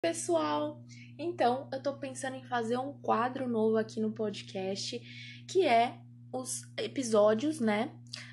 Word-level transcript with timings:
pessoal! 0.00 0.82
Então, 1.18 1.68
eu 1.70 1.82
tô 1.82 1.92
pensando 1.94 2.34
em 2.34 2.42
fazer 2.42 2.78
um 2.78 2.94
quadro 2.94 3.46
novo 3.46 3.76
aqui 3.76 4.00
no 4.00 4.10
podcast, 4.10 4.98
que 5.46 5.66
é 5.66 5.98
os 6.32 6.62
episódios, 6.78 7.60
né? 7.60 7.92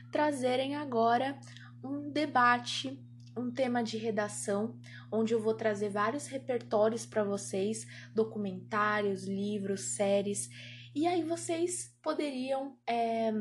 Trazerem 0.09 0.75
agora 0.75 1.37
um 1.83 2.09
debate, 2.09 2.97
um 3.35 3.51
tema 3.51 3.83
de 3.83 3.97
redação, 3.97 4.79
onde 5.11 5.33
eu 5.33 5.41
vou 5.41 5.53
trazer 5.53 5.89
vários 5.89 6.27
repertórios 6.27 7.05
para 7.05 7.23
vocês, 7.23 7.85
documentários, 8.15 9.25
livros, 9.25 9.81
séries, 9.81 10.49
e 10.95 11.05
aí 11.05 11.21
vocês 11.21 11.93
poderiam. 12.01 12.77
É 12.87 13.31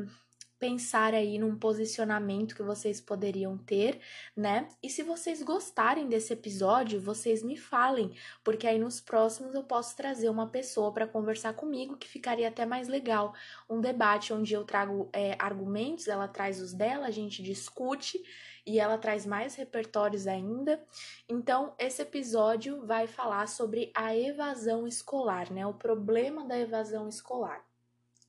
pensar 0.59 1.13
aí 1.13 1.37
num 1.37 1.55
posicionamento 1.55 2.55
que 2.55 2.63
vocês 2.63 2.99
poderiam 2.99 3.57
ter, 3.57 3.99
né? 4.35 4.67
E 4.81 4.89
se 4.89 5.03
vocês 5.03 5.41
gostarem 5.43 6.07
desse 6.07 6.33
episódio, 6.33 6.99
vocês 6.99 7.43
me 7.43 7.55
falem, 7.55 8.11
porque 8.43 8.67
aí 8.67 8.79
nos 8.79 8.99
próximos 8.99 9.53
eu 9.53 9.63
posso 9.63 9.95
trazer 9.95 10.29
uma 10.29 10.47
pessoa 10.47 10.91
para 10.91 11.07
conversar 11.07 11.53
comigo, 11.53 11.97
que 11.97 12.07
ficaria 12.07 12.47
até 12.47 12.65
mais 12.65 12.87
legal. 12.87 13.33
Um 13.69 13.79
debate 13.79 14.33
onde 14.33 14.53
eu 14.53 14.63
trago 14.63 15.09
é, 15.13 15.35
argumentos, 15.39 16.07
ela 16.07 16.27
traz 16.27 16.61
os 16.61 16.73
dela, 16.73 17.07
a 17.07 17.11
gente 17.11 17.43
discute 17.43 18.23
e 18.65 18.79
ela 18.79 18.97
traz 18.97 19.25
mais 19.25 19.55
repertórios 19.55 20.27
ainda. 20.27 20.83
Então, 21.29 21.73
esse 21.79 22.01
episódio 22.01 22.85
vai 22.85 23.07
falar 23.07 23.47
sobre 23.47 23.91
a 23.95 24.15
evasão 24.15 24.87
escolar, 24.87 25.51
né? 25.51 25.65
O 25.65 25.73
problema 25.73 26.45
da 26.45 26.57
evasão 26.57 27.07
escolar 27.07 27.66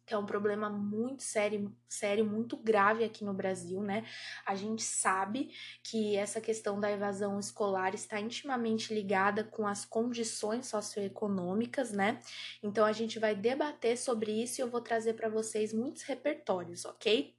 que 0.09 0.15
é 0.15 0.19
um 0.19 0.25
problema 0.25 0.71
muito 0.71 1.23
sério, 1.23 1.71
sério, 1.87 2.25
muito 2.25 2.57
grave 2.57 3.05
aqui 3.05 3.23
no 3.25 3.35
Brasil, 3.35 3.83
né? 3.83 4.07
A 4.47 4.55
gente 4.55 4.83
sabe 4.83 5.51
que 5.85 6.17
essa 6.17 6.41
questão 6.41 6.81
da 6.81 6.91
evasão 6.91 7.39
escolar 7.39 7.95
está 7.95 8.19
intimamente 8.19 8.95
ligada 8.95 9.45
com 9.45 9.67
as 9.67 9.85
condições 9.85 10.67
socioeconômicas, 10.67 11.93
né? 11.93 12.21
Então 12.63 12.87
a 12.87 12.93
gente 12.93 13.19
vai 13.19 13.35
debater 13.35 13.99
sobre 13.99 14.43
isso 14.43 14.61
e 14.61 14.63
eu 14.63 14.71
vou 14.71 14.81
trazer 14.81 15.13
para 15.13 15.29
vocês 15.29 15.75
muitos 15.75 16.03
repertórios, 16.03 16.87
ok? 16.87 17.37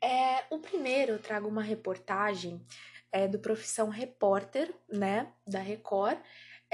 É, 0.00 0.44
o 0.50 0.60
primeiro 0.60 1.12
eu 1.12 1.18
trago 1.18 1.48
uma 1.48 1.62
reportagem 1.62 2.64
é, 3.10 3.26
do 3.26 3.40
Profissão 3.40 3.88
Repórter, 3.88 4.72
né, 4.88 5.32
da 5.46 5.58
Record, 5.58 6.18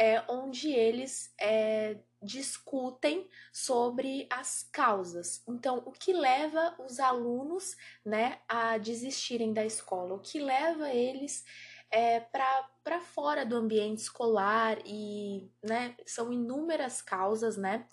é, 0.00 0.24
onde 0.28 0.72
eles 0.72 1.30
é, 1.38 1.98
discutem 2.22 3.28
sobre 3.52 4.26
as 4.30 4.66
causas. 4.72 5.42
Então, 5.46 5.82
o 5.84 5.92
que 5.92 6.14
leva 6.14 6.74
os 6.78 6.98
alunos 6.98 7.76
né, 8.02 8.38
a 8.48 8.78
desistirem 8.78 9.52
da 9.52 9.62
escola? 9.62 10.14
O 10.14 10.18
que 10.18 10.40
leva 10.40 10.88
eles 10.88 11.44
é, 11.90 12.18
para 12.18 13.00
fora 13.02 13.44
do 13.44 13.54
ambiente 13.54 13.98
escolar? 13.98 14.78
E 14.86 15.52
né, 15.62 15.94
são 16.06 16.32
inúmeras 16.32 17.02
causas, 17.02 17.58
né? 17.58 17.86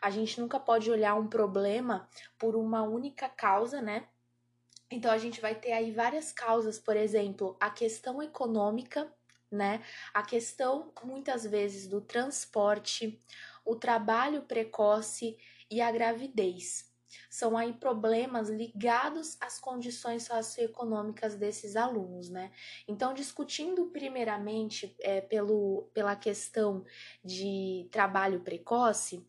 A 0.00 0.10
gente 0.10 0.40
nunca 0.40 0.58
pode 0.58 0.90
olhar 0.90 1.14
um 1.14 1.28
problema 1.28 2.08
por 2.40 2.56
uma 2.56 2.82
única 2.82 3.28
causa, 3.28 3.80
né? 3.80 4.08
Então 4.90 5.12
a 5.12 5.18
gente 5.18 5.40
vai 5.40 5.54
ter 5.54 5.70
aí 5.70 5.92
várias 5.92 6.32
causas, 6.32 6.76
por 6.76 6.96
exemplo, 6.96 7.56
a 7.60 7.70
questão 7.70 8.20
econômica, 8.20 9.12
né? 9.52 9.82
A 10.12 10.22
questão 10.22 10.92
muitas 11.04 11.44
vezes 11.44 11.86
do 11.86 12.00
transporte, 12.00 13.22
o 13.64 13.76
trabalho 13.76 14.42
precoce 14.42 15.36
e 15.70 15.80
a 15.80 15.90
gravidez. 15.90 16.90
São 17.28 17.56
aí 17.56 17.72
problemas 17.74 18.48
ligados 18.48 19.36
às 19.40 19.58
condições 19.58 20.24
socioeconômicas 20.24 21.34
desses 21.34 21.76
alunos, 21.76 22.30
né? 22.30 22.50
Então, 22.88 23.12
discutindo 23.12 23.86
primeiramente 23.86 24.96
é, 25.00 25.20
pelo, 25.20 25.90
pela 25.92 26.16
questão 26.16 26.84
de 27.22 27.88
trabalho 27.90 28.40
precoce, 28.40 29.24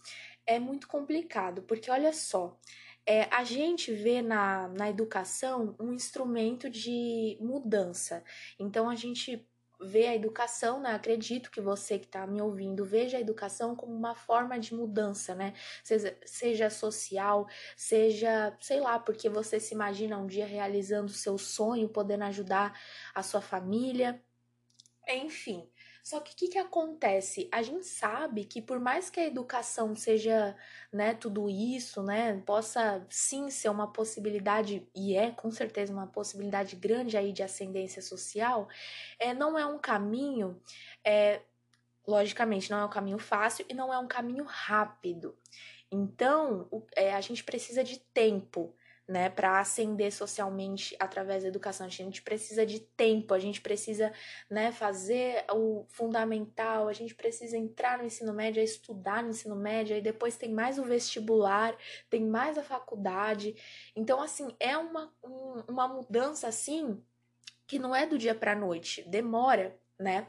é 0.45 0.59
muito 0.59 0.87
complicado, 0.87 1.61
porque 1.63 1.91
olha 1.91 2.13
só, 2.13 2.57
é, 3.05 3.23
a 3.33 3.43
gente 3.43 3.93
vê 3.93 4.21
na, 4.21 4.69
na 4.69 4.89
educação 4.89 5.75
um 5.79 5.93
instrumento 5.93 6.69
de 6.69 7.37
mudança. 7.41 8.23
Então, 8.57 8.89
a 8.89 8.95
gente 8.95 9.45
vê 9.83 10.07
a 10.07 10.15
educação, 10.15 10.79
né? 10.79 10.93
Acredito 10.93 11.51
que 11.51 11.61
você 11.61 11.99
que 11.99 12.05
está 12.05 12.25
me 12.25 12.41
ouvindo 12.41 12.85
veja 12.85 13.17
a 13.17 13.21
educação 13.21 13.75
como 13.75 13.93
uma 13.93 14.15
forma 14.15 14.59
de 14.59 14.73
mudança, 14.73 15.35
né? 15.35 15.53
Seja, 15.83 16.17
seja 16.25 16.69
social, 16.69 17.47
seja, 17.75 18.55
sei 18.61 18.79
lá, 18.79 18.99
porque 18.99 19.29
você 19.29 19.59
se 19.59 19.73
imagina 19.73 20.17
um 20.17 20.27
dia 20.27 20.45
realizando 20.45 21.11
seu 21.11 21.37
sonho, 21.37 21.89
podendo 21.89 22.23
ajudar 22.25 22.79
a 23.13 23.23
sua 23.23 23.41
família. 23.41 24.23
Enfim, 25.07 25.69
só 26.03 26.19
que 26.19 26.33
o 26.33 26.35
que, 26.35 26.47
que 26.49 26.57
acontece? 26.57 27.47
A 27.49 27.61
gente 27.61 27.85
sabe 27.85 28.43
que 28.43 28.61
por 28.61 28.77
mais 28.77 29.09
que 29.09 29.21
a 29.21 29.25
educação 29.25 29.95
seja 29.95 30.53
né, 30.91 31.13
tudo 31.13 31.49
isso, 31.49 32.03
né, 32.03 32.41
possa 32.45 33.05
sim 33.09 33.49
ser 33.49 33.69
uma 33.69 33.87
possibilidade, 33.91 34.85
e 34.93 35.15
é 35.15 35.31
com 35.31 35.49
certeza 35.49 35.93
uma 35.93 36.05
possibilidade 36.05 36.75
grande 36.75 37.15
aí 37.15 37.31
de 37.31 37.41
ascendência 37.41 38.01
social, 38.01 38.67
é, 39.17 39.33
não 39.33 39.57
é 39.57 39.65
um 39.65 39.79
caminho, 39.79 40.61
é, 41.05 41.41
logicamente, 42.05 42.69
não 42.69 42.79
é 42.79 42.85
um 42.85 42.89
caminho 42.89 43.17
fácil 43.17 43.65
e 43.69 43.73
não 43.73 43.93
é 43.93 43.97
um 43.97 44.07
caminho 44.07 44.43
rápido. 44.43 45.37
Então, 45.89 46.67
é, 46.97 47.13
a 47.13 47.21
gente 47.21 47.45
precisa 47.45 47.81
de 47.81 47.99
tempo 48.13 48.75
né, 49.07 49.29
para 49.29 49.59
ascender 49.59 50.13
socialmente 50.13 50.95
através 50.99 51.43
da 51.43 51.49
educação. 51.49 51.85
A 51.85 51.89
gente 51.89 52.21
precisa 52.21 52.65
de 52.65 52.79
tempo, 52.79 53.33
a 53.33 53.39
gente 53.39 53.59
precisa, 53.61 54.13
né, 54.49 54.71
fazer 54.71 55.45
o 55.51 55.85
fundamental, 55.89 56.87
a 56.87 56.93
gente 56.93 57.13
precisa 57.13 57.57
entrar 57.57 57.97
no 57.97 58.05
ensino 58.05 58.33
médio, 58.33 58.63
estudar 58.63 59.21
no 59.21 59.29
ensino 59.29 59.55
médio, 59.55 59.95
e 59.97 60.01
depois 60.01 60.37
tem 60.37 60.53
mais 60.53 60.79
o 60.79 60.83
vestibular, 60.83 61.75
tem 62.09 62.25
mais 62.25 62.57
a 62.57 62.63
faculdade. 62.63 63.55
Então, 63.95 64.21
assim, 64.21 64.55
é 64.59 64.77
uma, 64.77 65.13
um, 65.23 65.63
uma 65.67 65.87
mudança 65.87 66.47
assim 66.47 67.03
que 67.67 67.79
não 67.79 67.95
é 67.95 68.05
do 68.05 68.17
dia 68.17 68.35
para 68.35 68.55
noite, 68.55 69.03
demora, 69.07 69.77
né? 69.99 70.27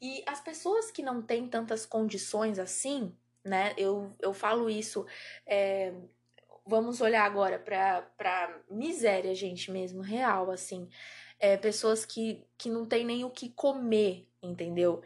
E 0.00 0.22
as 0.26 0.40
pessoas 0.40 0.90
que 0.90 1.02
não 1.02 1.22
têm 1.22 1.46
tantas 1.48 1.84
condições 1.86 2.58
assim, 2.58 3.14
né? 3.44 3.74
Eu, 3.76 4.14
eu 4.20 4.32
falo 4.32 4.68
isso 4.68 5.06
é, 5.46 5.94
vamos 6.66 7.00
olhar 7.00 7.24
agora 7.24 7.58
pra, 7.58 8.02
pra 8.16 8.60
miséria, 8.70 9.34
gente, 9.34 9.70
mesmo, 9.70 10.00
real, 10.02 10.50
assim. 10.50 10.88
É, 11.38 11.56
pessoas 11.56 12.04
que, 12.04 12.44
que 12.58 12.68
não 12.68 12.86
tem 12.86 13.04
nem 13.04 13.24
o 13.24 13.30
que 13.30 13.48
comer, 13.50 14.28
entendeu? 14.42 15.02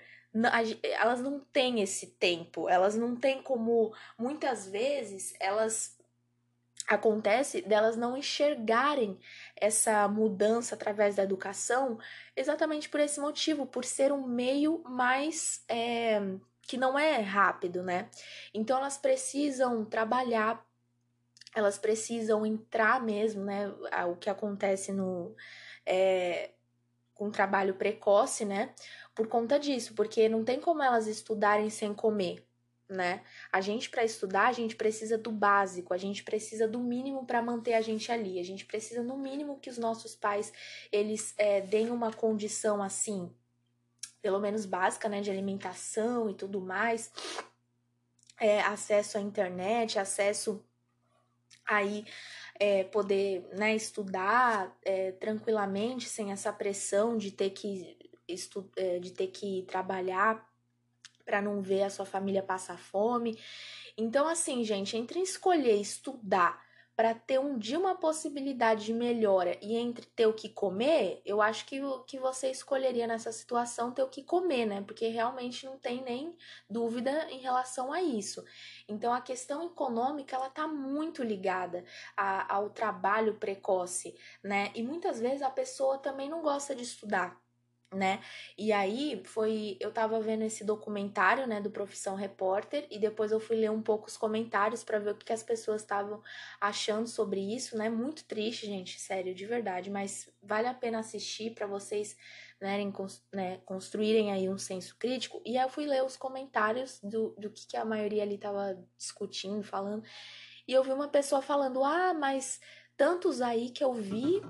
Elas 0.82 1.20
não 1.20 1.38
têm 1.38 1.80
esse 1.80 2.08
tempo, 2.08 2.68
elas 2.68 2.96
não 2.96 3.14
têm 3.14 3.42
como, 3.42 3.94
muitas 4.18 4.66
vezes, 4.66 5.32
elas 5.38 5.96
acontece 6.86 7.62
delas 7.62 7.96
não 7.96 8.16
enxergarem 8.16 9.18
essa 9.56 10.06
mudança 10.06 10.74
através 10.74 11.16
da 11.16 11.22
educação 11.22 11.98
exatamente 12.36 12.88
por 12.88 13.00
esse 13.00 13.18
motivo, 13.20 13.66
por 13.66 13.84
ser 13.84 14.12
um 14.12 14.26
meio 14.26 14.82
mais 14.84 15.64
é, 15.68 16.20
que 16.62 16.76
não 16.76 16.98
é 16.98 17.20
rápido, 17.20 17.82
né? 17.82 18.10
Então 18.52 18.78
elas 18.78 18.98
precisam 18.98 19.84
trabalhar 19.84 20.64
elas 21.54 21.78
precisam 21.78 22.44
entrar 22.44 23.02
mesmo, 23.02 23.44
né? 23.44 23.68
O 24.08 24.16
que 24.16 24.28
acontece 24.28 24.92
no. 24.92 25.34
É, 25.86 26.50
com 27.14 27.30
trabalho 27.30 27.74
precoce, 27.74 28.44
né? 28.44 28.74
Por 29.14 29.28
conta 29.28 29.58
disso, 29.58 29.94
porque 29.94 30.28
não 30.28 30.44
tem 30.44 30.60
como 30.60 30.82
elas 30.82 31.06
estudarem 31.06 31.70
sem 31.70 31.94
comer, 31.94 32.44
né? 32.88 33.22
A 33.52 33.60
gente 33.60 33.88
para 33.88 34.04
estudar, 34.04 34.48
a 34.48 34.52
gente 34.52 34.74
precisa 34.74 35.16
do 35.16 35.30
básico, 35.30 35.94
a 35.94 35.96
gente 35.96 36.24
precisa 36.24 36.66
do 36.66 36.80
mínimo 36.80 37.24
para 37.24 37.40
manter 37.40 37.74
a 37.74 37.80
gente 37.80 38.10
ali. 38.10 38.40
A 38.40 38.44
gente 38.44 38.66
precisa 38.66 39.02
no 39.02 39.16
mínimo 39.16 39.60
que 39.60 39.70
os 39.70 39.78
nossos 39.78 40.16
pais 40.16 40.52
eles 40.90 41.32
é, 41.38 41.60
deem 41.60 41.90
uma 41.90 42.12
condição 42.12 42.82
assim, 42.82 43.32
pelo 44.20 44.40
menos 44.40 44.66
básica, 44.66 45.08
né, 45.08 45.20
de 45.20 45.30
alimentação 45.30 46.28
e 46.28 46.34
tudo 46.34 46.60
mais, 46.60 47.12
é, 48.40 48.60
acesso 48.62 49.18
à 49.18 49.20
internet, 49.20 49.98
acesso 49.98 50.64
aí 51.66 52.04
é, 52.58 52.84
poder 52.84 53.48
né, 53.52 53.74
estudar 53.74 54.76
é, 54.84 55.12
tranquilamente 55.12 56.08
sem 56.08 56.32
essa 56.32 56.52
pressão 56.52 57.16
de 57.16 57.30
ter 57.30 57.50
que 57.50 57.96
estu 58.28 58.70
é, 58.76 58.98
de 58.98 59.12
ter 59.12 59.28
que 59.28 59.64
trabalhar 59.68 60.46
para 61.24 61.40
não 61.40 61.60
ver 61.60 61.82
a 61.82 61.90
sua 61.90 62.04
família 62.04 62.42
passar 62.42 62.78
fome. 62.78 63.38
Então, 63.96 64.28
assim, 64.28 64.62
gente, 64.64 64.96
entre 64.96 65.20
escolher 65.20 65.80
estudar 65.80 66.63
para 66.96 67.14
ter 67.14 67.40
um 67.40 67.58
dia 67.58 67.78
uma 67.78 67.96
possibilidade 67.96 68.84
de 68.84 68.92
melhora 68.92 69.58
e 69.60 69.76
entre 69.76 70.06
ter 70.06 70.26
o 70.26 70.32
que 70.32 70.48
comer, 70.48 71.20
eu 71.24 71.42
acho 71.42 71.66
que 71.66 71.80
que 72.06 72.18
você 72.18 72.50
escolheria 72.50 73.06
nessa 73.06 73.32
situação 73.32 73.92
ter 73.92 74.02
o 74.02 74.08
que 74.08 74.22
comer, 74.22 74.66
né? 74.66 74.82
Porque 74.82 75.08
realmente 75.08 75.66
não 75.66 75.78
tem 75.78 76.02
nem 76.02 76.36
dúvida 76.70 77.28
em 77.30 77.38
relação 77.38 77.92
a 77.92 78.00
isso. 78.02 78.44
Então 78.88 79.12
a 79.12 79.20
questão 79.20 79.64
econômica 79.64 80.36
ela 80.36 80.48
tá 80.48 80.68
muito 80.68 81.22
ligada 81.22 81.84
a, 82.16 82.54
ao 82.54 82.70
trabalho 82.70 83.38
precoce, 83.38 84.14
né? 84.42 84.70
E 84.74 84.82
muitas 84.82 85.20
vezes 85.20 85.42
a 85.42 85.50
pessoa 85.50 85.98
também 85.98 86.28
não 86.28 86.42
gosta 86.42 86.74
de 86.74 86.82
estudar 86.82 87.42
né? 87.94 88.20
E 88.58 88.72
aí 88.72 89.22
foi, 89.24 89.76
eu 89.80 89.92
tava 89.92 90.20
vendo 90.20 90.42
esse 90.42 90.64
documentário, 90.64 91.46
né, 91.46 91.60
do 91.60 91.70
Profissão 91.70 92.14
Repórter 92.14 92.86
e 92.90 92.98
depois 92.98 93.32
eu 93.32 93.40
fui 93.40 93.56
ler 93.56 93.70
um 93.70 93.82
pouco 93.82 94.08
os 94.08 94.16
comentários 94.16 94.82
para 94.84 94.98
ver 94.98 95.10
o 95.12 95.14
que, 95.14 95.32
as 95.32 95.42
pessoas 95.42 95.82
estavam 95.82 96.22
achando 96.60 97.06
sobre 97.06 97.40
isso, 97.40 97.76
né? 97.76 97.88
Muito 97.88 98.24
triste, 98.24 98.66
gente, 98.66 99.00
sério, 99.00 99.34
de 99.34 99.46
verdade, 99.46 99.90
mas 99.90 100.28
vale 100.42 100.68
a 100.68 100.74
pena 100.74 100.98
assistir 100.98 101.54
para 101.54 101.66
vocês 101.66 102.16
né, 102.60 102.78
né, 103.32 103.58
construírem 103.64 104.32
aí 104.32 104.48
um 104.48 104.58
senso 104.58 104.96
crítico. 104.96 105.42
E 105.44 105.58
aí 105.58 105.64
eu 105.64 105.68
fui 105.68 105.86
ler 105.86 106.04
os 106.04 106.16
comentários 106.16 107.00
do, 107.02 107.34
do 107.38 107.50
que, 107.50 107.66
que 107.66 107.76
a 107.76 107.84
maioria 107.84 108.22
ali 108.22 108.38
tava 108.38 108.78
discutindo, 108.96 109.62
falando. 109.62 110.02
E 110.66 110.72
eu 110.72 110.82
vi 110.82 110.92
uma 110.92 111.08
pessoa 111.08 111.42
falando: 111.42 111.84
"Ah, 111.84 112.14
mas 112.14 112.60
tantos 112.96 113.40
aí 113.40 113.70
que 113.70 113.84
eu 113.84 113.92
vi 113.92 114.40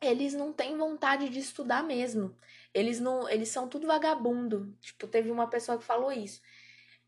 eles 0.00 0.32
não 0.32 0.52
têm 0.52 0.76
vontade 0.76 1.28
de 1.28 1.38
estudar 1.38 1.82
mesmo. 1.82 2.34
Eles 2.74 3.00
não, 3.00 3.28
eles 3.28 3.48
são 3.48 3.68
tudo 3.68 3.86
vagabundo. 3.86 4.76
Tipo, 4.80 5.06
teve 5.06 5.30
uma 5.30 5.48
pessoa 5.48 5.78
que 5.78 5.84
falou 5.84 6.12
isso. 6.12 6.40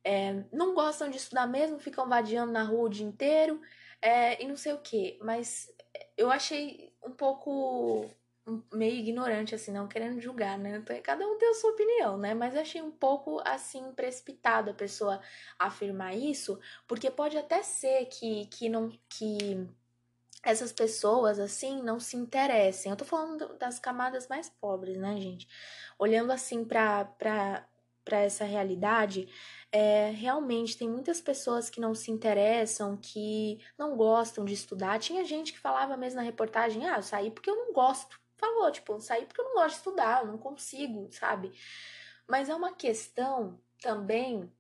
É, 0.04 0.44
não 0.52 0.74
gostam 0.74 1.08
de 1.08 1.16
estudar 1.16 1.46
mesmo, 1.46 1.78
ficam 1.78 2.08
vadiando 2.08 2.52
na 2.52 2.64
rua 2.64 2.86
o 2.86 2.88
dia 2.88 3.06
inteiro 3.06 3.60
é, 4.00 4.42
e 4.42 4.48
não 4.48 4.56
sei 4.56 4.72
o 4.72 4.78
que. 4.78 5.18
Mas 5.22 5.72
eu 6.16 6.30
achei 6.30 6.92
um 7.04 7.12
pouco 7.12 8.10
meio 8.72 8.96
ignorante, 8.96 9.54
assim, 9.54 9.72
não 9.72 9.86
querendo 9.86 10.20
julgar, 10.20 10.58
né? 10.58 10.76
Então, 10.76 11.00
cada 11.02 11.26
um 11.26 11.38
tem 11.38 11.48
a 11.48 11.54
sua 11.54 11.70
opinião, 11.70 12.18
né? 12.18 12.34
Mas 12.34 12.56
achei 12.56 12.82
um 12.82 12.90
pouco, 12.90 13.40
assim, 13.44 13.92
precipitado 13.92 14.70
a 14.70 14.74
pessoa 14.74 15.20
afirmar 15.58 16.16
isso, 16.16 16.58
porque 16.88 17.10
pode 17.10 17.38
até 17.38 17.62
ser 17.62 18.06
que, 18.06 18.46
que 18.46 18.68
não. 18.68 18.90
que 19.08 19.68
essas 20.42 20.72
pessoas, 20.72 21.38
assim, 21.38 21.82
não 21.82 22.00
se 22.00 22.16
interessem. 22.16 22.90
Eu 22.90 22.96
tô 22.96 23.04
falando 23.04 23.56
das 23.58 23.78
camadas 23.78 24.26
mais 24.28 24.48
pobres, 24.48 24.98
né, 24.98 25.16
gente? 25.20 25.48
Olhando, 25.98 26.32
assim, 26.32 26.64
pra 26.64 27.14
essa 28.10 28.44
realidade, 28.44 29.28
é, 29.70 30.10
realmente 30.10 30.76
tem 30.76 30.88
muitas 30.88 31.20
pessoas 31.20 31.70
que 31.70 31.80
não 31.80 31.94
se 31.94 32.10
interessam, 32.10 32.96
que 32.96 33.60
não 33.78 33.96
gostam 33.96 34.44
de 34.44 34.52
estudar. 34.54 34.98
Tinha 34.98 35.24
gente 35.24 35.52
que 35.52 35.60
falava 35.60 35.96
mesmo 35.96 36.16
na 36.16 36.22
reportagem: 36.22 36.88
ah, 36.88 36.96
eu 36.96 37.02
saí 37.02 37.30
porque 37.30 37.48
eu 37.50 37.56
não 37.56 37.72
gosto. 37.72 38.20
Falou, 38.36 38.70
tipo, 38.72 38.94
eu 38.94 39.00
saí 39.00 39.24
porque 39.24 39.40
eu 39.40 39.44
não 39.44 39.54
gosto 39.54 39.70
de 39.70 39.76
estudar, 39.76 40.22
eu 40.22 40.26
não 40.26 40.38
consigo, 40.38 41.08
sabe? 41.12 41.52
Mas 42.26 42.48
é 42.48 42.54
uma 42.54 42.72
questão 42.72 43.60
também 43.80 44.52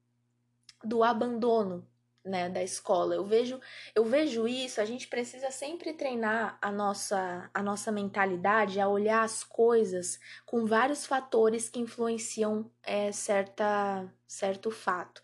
do 0.84 1.02
abandono 1.02 1.86
né, 2.24 2.48
da 2.48 2.62
escola. 2.62 3.14
Eu 3.14 3.24
vejo, 3.24 3.60
eu 3.94 4.04
vejo 4.04 4.46
isso, 4.46 4.80
a 4.80 4.84
gente 4.84 5.08
precisa 5.08 5.50
sempre 5.50 5.92
treinar 5.92 6.58
a 6.60 6.70
nossa, 6.70 7.50
a 7.52 7.62
nossa 7.62 7.90
mentalidade 7.90 8.80
a 8.80 8.88
olhar 8.88 9.22
as 9.22 9.42
coisas 9.42 10.18
com 10.46 10.66
vários 10.66 11.06
fatores 11.06 11.68
que 11.68 11.80
influenciam 11.80 12.70
é, 12.82 13.10
certa, 13.12 14.06
certo 14.26 14.70
fato. 14.70 15.22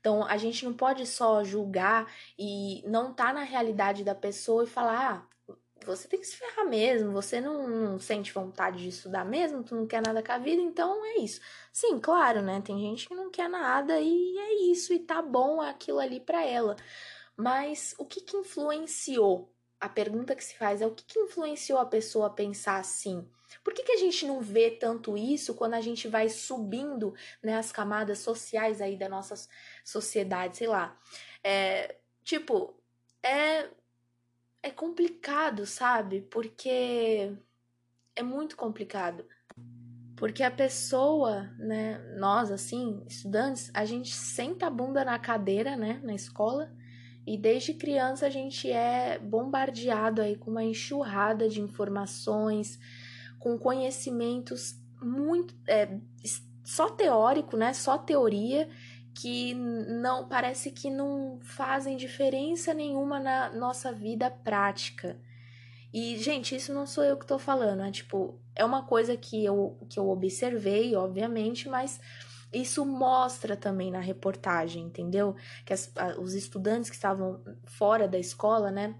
Então, 0.00 0.22
a 0.22 0.36
gente 0.36 0.66
não 0.66 0.74
pode 0.74 1.06
só 1.06 1.42
julgar 1.42 2.12
e 2.38 2.82
não 2.86 3.14
tá 3.14 3.32
na 3.32 3.42
realidade 3.42 4.04
da 4.04 4.14
pessoa 4.14 4.64
e 4.64 4.66
falar, 4.66 5.14
ah, 5.14 5.33
você 5.86 6.08
tem 6.08 6.20
que 6.20 6.26
se 6.26 6.36
ferrar 6.36 6.66
mesmo, 6.66 7.12
você 7.12 7.40
não, 7.40 7.68
não, 7.68 7.98
sente 7.98 8.32
vontade 8.32 8.78
de 8.78 8.88
estudar 8.88 9.24
mesmo, 9.24 9.62
tu 9.62 9.74
não 9.74 9.86
quer 9.86 10.02
nada 10.02 10.22
com 10.22 10.32
a 10.32 10.38
vida, 10.38 10.62
então 10.62 11.04
é 11.04 11.18
isso. 11.18 11.40
Sim, 11.72 11.98
claro, 12.00 12.42
né? 12.42 12.60
Tem 12.60 12.78
gente 12.78 13.08
que 13.08 13.14
não 13.14 13.30
quer 13.30 13.48
nada 13.48 14.00
e 14.00 14.38
é 14.38 14.70
isso, 14.70 14.92
e 14.92 14.98
tá 14.98 15.22
bom 15.22 15.60
aquilo 15.60 15.98
ali 15.98 16.20
para 16.20 16.44
ela. 16.44 16.76
Mas 17.36 17.94
o 17.98 18.04
que 18.04 18.20
que 18.20 18.36
influenciou? 18.36 19.52
A 19.80 19.88
pergunta 19.88 20.34
que 20.34 20.44
se 20.44 20.56
faz 20.56 20.80
é 20.80 20.86
o 20.86 20.94
que 20.94 21.04
que 21.04 21.18
influenciou 21.18 21.78
a 21.78 21.86
pessoa 21.86 22.28
a 22.28 22.30
pensar 22.30 22.78
assim? 22.78 23.28
Por 23.62 23.74
que, 23.74 23.82
que 23.82 23.92
a 23.92 23.96
gente 23.96 24.26
não 24.26 24.40
vê 24.40 24.70
tanto 24.70 25.16
isso 25.16 25.54
quando 25.54 25.74
a 25.74 25.80
gente 25.80 26.08
vai 26.08 26.28
subindo 26.28 27.14
né, 27.42 27.56
as 27.56 27.70
camadas 27.70 28.18
sociais 28.18 28.80
aí 28.80 28.96
da 28.96 29.08
nossa 29.08 29.34
sociedade, 29.84 30.56
sei 30.56 30.66
lá? 30.66 30.98
É, 31.42 31.96
tipo, 32.24 32.74
é 33.22 33.68
é 34.64 34.70
complicado, 34.70 35.66
sabe? 35.66 36.22
Porque 36.22 37.30
é 38.16 38.22
muito 38.22 38.56
complicado. 38.56 39.22
Porque 40.16 40.42
a 40.42 40.50
pessoa, 40.50 41.50
né, 41.58 41.98
nós 42.18 42.50
assim, 42.50 43.04
estudantes, 43.06 43.70
a 43.74 43.84
gente 43.84 44.10
senta 44.10 44.66
a 44.66 44.70
bunda 44.70 45.04
na 45.04 45.18
cadeira, 45.18 45.76
né, 45.76 46.00
na 46.02 46.14
escola, 46.14 46.72
e 47.26 47.36
desde 47.36 47.74
criança 47.74 48.26
a 48.26 48.30
gente 48.30 48.70
é 48.70 49.18
bombardeado 49.18 50.22
aí 50.22 50.34
com 50.34 50.50
uma 50.50 50.64
enxurrada 50.64 51.46
de 51.46 51.60
informações, 51.60 52.78
com 53.38 53.58
conhecimentos 53.58 54.80
muito 54.98 55.54
é, 55.68 55.98
só 56.64 56.88
teórico, 56.88 57.54
né, 57.54 57.74
só 57.74 57.98
teoria 57.98 58.66
que 59.14 59.54
não 59.54 60.28
parece 60.28 60.70
que 60.72 60.90
não 60.90 61.38
fazem 61.42 61.96
diferença 61.96 62.74
nenhuma 62.74 63.20
na 63.20 63.50
nossa 63.50 63.92
vida 63.92 64.30
prática. 64.30 65.16
E, 65.92 66.18
gente, 66.18 66.56
isso 66.56 66.74
não 66.74 66.86
sou 66.86 67.04
eu 67.04 67.16
que 67.16 67.24
tô 67.24 67.38
falando, 67.38 67.82
é 67.82 67.90
tipo, 67.92 68.36
é 68.56 68.64
uma 68.64 68.82
coisa 68.82 69.16
que 69.16 69.44
eu, 69.44 69.78
que 69.88 69.98
eu 69.98 70.08
observei, 70.10 70.96
obviamente, 70.96 71.68
mas 71.68 72.00
isso 72.52 72.84
mostra 72.84 73.56
também 73.56 73.92
na 73.92 74.00
reportagem, 74.00 74.82
entendeu? 74.82 75.36
Que 75.64 75.72
as, 75.72 75.92
os 76.18 76.34
estudantes 76.34 76.90
que 76.90 76.96
estavam 76.96 77.40
fora 77.64 78.08
da 78.08 78.18
escola, 78.18 78.72
né, 78.72 78.96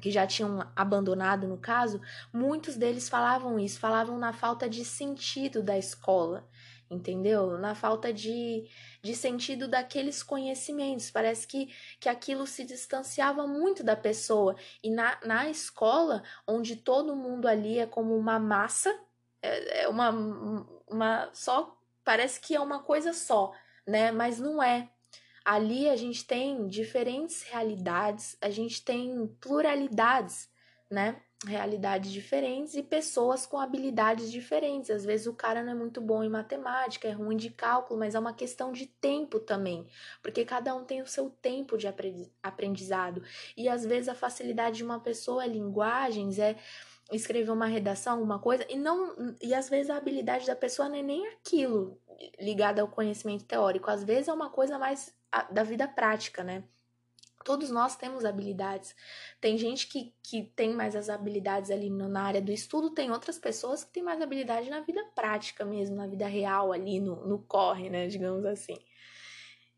que 0.00 0.10
já 0.10 0.26
tinham 0.26 0.66
abandonado 0.74 1.46
no 1.46 1.58
caso, 1.58 2.00
muitos 2.32 2.76
deles 2.76 3.08
falavam 3.08 3.58
isso, 3.58 3.78
falavam 3.78 4.18
na 4.18 4.32
falta 4.32 4.68
de 4.68 4.84
sentido 4.84 5.62
da 5.62 5.76
escola, 5.76 6.48
entendeu? 6.90 7.56
Na 7.56 7.74
falta 7.74 8.12
de, 8.12 8.68
de 9.00 9.14
sentido 9.14 9.68
daqueles 9.68 10.22
conhecimentos. 10.22 11.10
Parece 11.10 11.46
que, 11.46 11.72
que 12.00 12.08
aquilo 12.08 12.46
se 12.46 12.64
distanciava 12.64 13.46
muito 13.46 13.84
da 13.84 13.96
pessoa. 13.96 14.56
E 14.82 14.90
na, 14.90 15.18
na 15.24 15.48
escola, 15.48 16.22
onde 16.46 16.76
todo 16.76 17.16
mundo 17.16 17.46
ali 17.46 17.78
é 17.78 17.86
como 17.86 18.16
uma 18.16 18.38
massa, 18.38 18.92
é, 19.40 19.82
é 19.82 19.88
uma, 19.88 20.10
uma 20.88 21.30
só. 21.32 21.76
Parece 22.04 22.40
que 22.40 22.54
é 22.54 22.60
uma 22.60 22.82
coisa 22.82 23.12
só, 23.12 23.52
né? 23.86 24.10
Mas 24.10 24.40
não 24.40 24.62
é. 24.62 24.90
Ali 25.44 25.88
a 25.88 25.96
gente 25.96 26.24
tem 26.26 26.66
diferentes 26.66 27.42
realidades, 27.42 28.36
a 28.40 28.50
gente 28.50 28.84
tem 28.84 29.26
pluralidades, 29.40 30.50
né? 30.90 31.22
Realidades 31.46 32.12
diferentes 32.12 32.74
e 32.74 32.82
pessoas 32.82 33.46
com 33.46 33.58
habilidades 33.58 34.30
diferentes. 34.30 34.90
Às 34.90 35.04
vezes 35.04 35.26
o 35.26 35.34
cara 35.34 35.62
não 35.62 35.72
é 35.72 35.74
muito 35.74 36.00
bom 36.00 36.22
em 36.22 36.28
matemática, 36.28 37.08
é 37.08 37.12
ruim 37.12 37.36
de 37.36 37.50
cálculo, 37.50 37.98
mas 37.98 38.14
é 38.14 38.18
uma 38.18 38.34
questão 38.34 38.72
de 38.72 38.86
tempo 38.86 39.40
também, 39.40 39.86
porque 40.22 40.44
cada 40.44 40.74
um 40.74 40.84
tem 40.84 41.00
o 41.00 41.06
seu 41.06 41.30
tempo 41.30 41.78
de 41.78 41.86
aprendizado. 42.42 43.22
E 43.56 43.68
às 43.68 43.84
vezes 43.86 44.08
a 44.08 44.14
facilidade 44.14 44.78
de 44.78 44.84
uma 44.84 45.00
pessoa 45.00 45.44
é 45.44 45.48
linguagens, 45.48 46.38
é 46.38 46.56
escrever 47.10 47.50
uma 47.50 47.66
redação, 47.66 48.14
alguma 48.14 48.38
coisa, 48.38 48.64
e 48.68 48.76
não 48.76 49.34
e 49.40 49.54
às 49.54 49.68
vezes 49.68 49.90
a 49.90 49.96
habilidade 49.96 50.46
da 50.46 50.54
pessoa 50.54 50.88
não 50.88 50.96
é 50.96 51.02
nem 51.02 51.26
aquilo 51.28 51.98
ligado 52.38 52.80
ao 52.80 52.88
conhecimento 52.88 53.44
teórico, 53.44 53.90
às 53.90 54.04
vezes 54.04 54.28
é 54.28 54.32
uma 54.32 54.50
coisa 54.50 54.78
mais 54.78 55.14
da 55.50 55.62
vida 55.62 55.88
prática, 55.88 56.44
né? 56.44 56.64
Todos 57.44 57.70
nós 57.70 57.96
temos 57.96 58.24
habilidades. 58.24 58.94
Tem 59.40 59.56
gente 59.56 59.86
que, 59.86 60.14
que 60.22 60.42
tem 60.54 60.74
mais 60.74 60.94
as 60.94 61.08
habilidades 61.08 61.70
ali 61.70 61.88
na 61.88 62.22
área 62.22 62.42
do 62.42 62.52
estudo, 62.52 62.90
tem 62.90 63.10
outras 63.10 63.38
pessoas 63.38 63.82
que 63.82 63.92
têm 63.92 64.02
mais 64.02 64.20
habilidade 64.20 64.68
na 64.68 64.80
vida 64.80 65.02
prática 65.14 65.64
mesmo, 65.64 65.96
na 65.96 66.06
vida 66.06 66.26
real, 66.26 66.72
ali 66.72 67.00
no, 67.00 67.26
no 67.26 67.38
corre, 67.38 67.88
né? 67.88 68.06
Digamos 68.06 68.44
assim. 68.44 68.76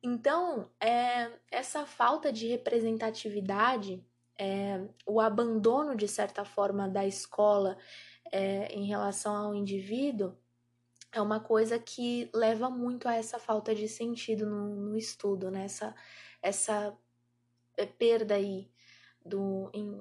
Então, 0.02 0.68
é, 0.80 1.30
essa 1.50 1.86
falta 1.86 2.32
de 2.32 2.48
representatividade, 2.48 4.04
é, 4.36 4.84
o 5.06 5.20
abandono, 5.20 5.94
de 5.94 6.08
certa 6.08 6.44
forma, 6.44 6.88
da 6.88 7.06
escola 7.06 7.78
é, 8.32 8.66
em 8.74 8.84
relação 8.86 9.36
ao 9.36 9.54
indivíduo, 9.54 10.36
é 11.12 11.20
uma 11.20 11.38
coisa 11.38 11.78
que 11.78 12.28
leva 12.34 12.68
muito 12.68 13.06
a 13.06 13.14
essa 13.14 13.38
falta 13.38 13.74
de 13.74 13.86
sentido 13.86 14.46
no, 14.46 14.74
no 14.74 14.96
estudo, 14.96 15.50
né? 15.50 15.66
Essa, 15.66 15.94
essa 16.42 16.98
perda 17.98 18.34
aí 18.34 18.70
do, 19.24 19.70
em, 19.72 20.00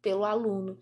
pelo 0.00 0.24
aluno. 0.24 0.78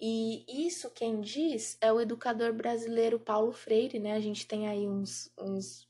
E 0.00 0.44
isso 0.66 0.90
quem 0.90 1.20
diz 1.20 1.76
é 1.80 1.92
o 1.92 2.00
educador 2.00 2.52
brasileiro 2.52 3.20
Paulo 3.20 3.52
Freire, 3.52 3.98
né? 3.98 4.14
A 4.14 4.20
gente 4.20 4.46
tem 4.46 4.66
aí 4.66 4.88
uns, 4.88 5.30
uns 5.38 5.88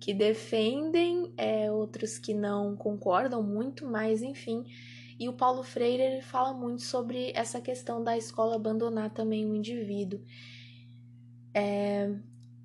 que 0.00 0.12
defendem, 0.12 1.32
é, 1.36 1.70
outros 1.70 2.18
que 2.18 2.34
não 2.34 2.76
concordam 2.76 3.42
muito, 3.42 3.86
mas 3.86 4.22
enfim. 4.22 4.64
E 5.18 5.28
o 5.28 5.32
Paulo 5.32 5.62
Freire 5.62 6.02
ele 6.02 6.22
fala 6.22 6.52
muito 6.52 6.82
sobre 6.82 7.32
essa 7.34 7.60
questão 7.60 8.02
da 8.02 8.16
escola 8.16 8.54
abandonar 8.54 9.10
também 9.10 9.44
o 9.44 9.54
indivíduo. 9.54 10.24
É, 11.52 12.14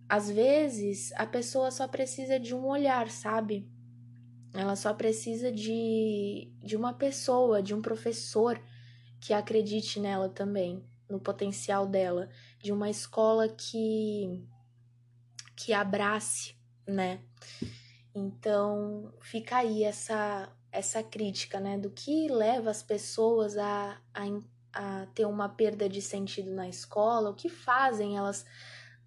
às 0.07 0.29
vezes 0.29 1.11
a 1.13 1.25
pessoa 1.25 1.71
só 1.71 1.87
precisa 1.87 2.39
de 2.39 2.53
um 2.53 2.67
olhar, 2.67 3.09
sabe? 3.09 3.67
Ela 4.53 4.75
só 4.75 4.93
precisa 4.93 5.51
de, 5.51 6.51
de 6.61 6.75
uma 6.75 6.93
pessoa, 6.93 7.61
de 7.61 7.73
um 7.73 7.81
professor 7.81 8.61
que 9.19 9.33
acredite 9.33 9.99
nela 9.99 10.29
também, 10.29 10.83
no 11.09 11.19
potencial 11.19 11.87
dela, 11.87 12.29
de 12.59 12.71
uma 12.71 12.89
escola 12.89 13.49
que 13.49 14.45
que 15.55 15.71
abrace, 15.71 16.55
né? 16.85 17.21
Então, 18.13 19.13
fica 19.21 19.57
aí 19.57 19.83
essa 19.83 20.51
essa 20.71 21.03
crítica, 21.03 21.59
né, 21.59 21.77
do 21.77 21.91
que 21.91 22.27
leva 22.27 22.71
as 22.71 22.81
pessoas 22.81 23.55
a, 23.57 24.01
a, 24.11 24.23
a 24.73 25.05
ter 25.13 25.25
uma 25.25 25.47
perda 25.47 25.87
de 25.87 26.01
sentido 26.01 26.49
na 26.49 26.67
escola, 26.67 27.29
o 27.29 27.35
que 27.35 27.47
fazem 27.47 28.17
elas 28.17 28.43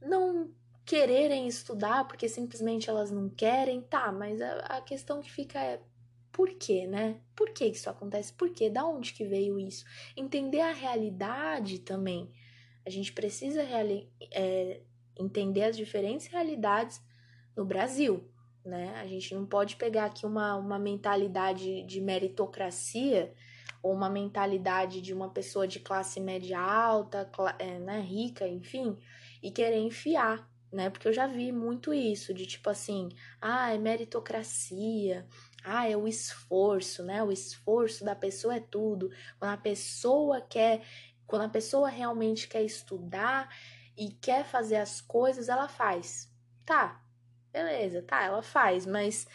não 0.00 0.48
quererem 0.86 1.48
estudar 1.48 2.06
porque 2.06 2.28
simplesmente 2.28 2.88
elas 2.88 3.10
não 3.10 3.28
querem, 3.28 3.82
tá, 3.82 4.12
mas 4.12 4.40
a, 4.40 4.58
a 4.60 4.80
questão 4.80 5.20
que 5.20 5.30
fica 5.30 5.58
é 5.58 5.82
por 6.30 6.50
quê, 6.54 6.86
né? 6.86 7.20
Por 7.34 7.50
que 7.50 7.64
isso 7.64 7.90
acontece? 7.90 8.32
Por 8.32 8.50
quê? 8.50 8.70
Da 8.70 8.86
onde 8.86 9.12
que 9.12 9.24
veio 9.24 9.58
isso? 9.58 9.84
Entender 10.16 10.60
a 10.60 10.72
realidade 10.72 11.80
também. 11.80 12.30
A 12.84 12.90
gente 12.90 13.12
precisa 13.12 13.62
é, 14.30 14.80
entender 15.18 15.64
as 15.64 15.76
diferentes 15.76 16.26
realidades 16.26 17.02
no 17.56 17.64
Brasil, 17.64 18.30
né? 18.64 18.94
A 19.00 19.06
gente 19.06 19.34
não 19.34 19.44
pode 19.44 19.76
pegar 19.76 20.04
aqui 20.04 20.24
uma, 20.24 20.54
uma 20.56 20.78
mentalidade 20.78 21.82
de 21.82 22.00
meritocracia 22.00 23.34
ou 23.82 23.92
uma 23.92 24.10
mentalidade 24.10 25.00
de 25.00 25.14
uma 25.14 25.30
pessoa 25.30 25.66
de 25.66 25.80
classe 25.80 26.20
média 26.20 26.60
alta, 26.60 27.30
é, 27.58 27.78
né, 27.78 28.00
rica, 28.00 28.46
enfim, 28.46 28.96
e 29.42 29.50
querer 29.50 29.78
enfiar, 29.78 30.48
né? 30.72 30.90
Porque 30.90 31.08
eu 31.08 31.12
já 31.12 31.26
vi 31.26 31.52
muito 31.52 31.92
isso, 31.92 32.34
de 32.34 32.46
tipo 32.46 32.70
assim, 32.70 33.08
ah, 33.40 33.72
é 33.72 33.78
meritocracia, 33.78 35.26
ah, 35.64 35.88
é 35.88 35.96
o 35.96 36.06
esforço, 36.06 37.02
né? 37.02 37.22
O 37.22 37.32
esforço 37.32 38.04
da 38.04 38.14
pessoa 38.14 38.56
é 38.56 38.60
tudo. 38.60 39.10
Quando 39.38 39.52
a 39.52 39.56
pessoa 39.56 40.40
quer, 40.40 40.82
quando 41.26 41.42
a 41.42 41.48
pessoa 41.48 41.88
realmente 41.88 42.46
quer 42.46 42.62
estudar 42.62 43.48
e 43.96 44.10
quer 44.10 44.44
fazer 44.44 44.76
as 44.76 45.00
coisas, 45.00 45.48
ela 45.48 45.68
faz. 45.68 46.32
Tá, 46.64 47.02
beleza, 47.52 48.02
tá, 48.02 48.22
ela 48.22 48.42
faz, 48.42 48.86
mas 48.86 49.26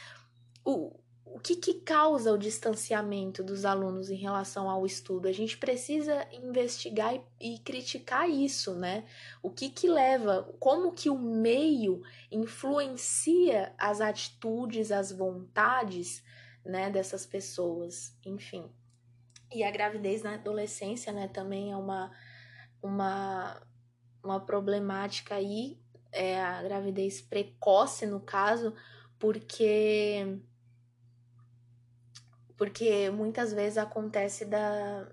o, 0.63 1.00
o 1.33 1.39
que, 1.39 1.55
que 1.55 1.75
causa 1.75 2.31
o 2.31 2.37
distanciamento 2.37 3.43
dos 3.43 3.65
alunos 3.65 4.09
em 4.09 4.15
relação 4.15 4.69
ao 4.69 4.85
estudo? 4.85 5.27
A 5.27 5.31
gente 5.31 5.57
precisa 5.57 6.27
investigar 6.31 7.15
e, 7.15 7.55
e, 7.55 7.59
criticar 7.59 8.29
isso, 8.29 8.75
né? 8.75 9.05
O 9.41 9.49
que 9.49 9.69
que 9.69 9.87
leva, 9.87 10.53
como 10.59 10.91
que 10.91 11.09
o 11.09 11.17
meio 11.17 12.01
influencia 12.31 13.73
as 13.77 14.01
atitudes, 14.01 14.91
as 14.91 15.11
vontades, 15.11 16.23
né, 16.65 16.89
dessas 16.89 17.25
pessoas, 17.25 18.15
enfim. 18.25 18.69
E 19.53 19.63
a 19.63 19.71
gravidez 19.71 20.21
na 20.21 20.35
adolescência, 20.35 21.11
né, 21.11 21.27
também 21.27 21.71
é 21.71 21.77
uma, 21.77 22.11
uma, 22.81 23.61
uma 24.23 24.39
problemática 24.39 25.35
aí 25.35 25.81
é 26.11 26.41
a 26.41 26.61
gravidez 26.61 27.21
precoce, 27.21 28.05
no 28.05 28.19
caso, 28.19 28.73
porque 29.17 30.39
porque 32.61 33.09
muitas 33.09 33.51
vezes 33.51 33.79
acontece 33.79 34.45
da 34.45 35.07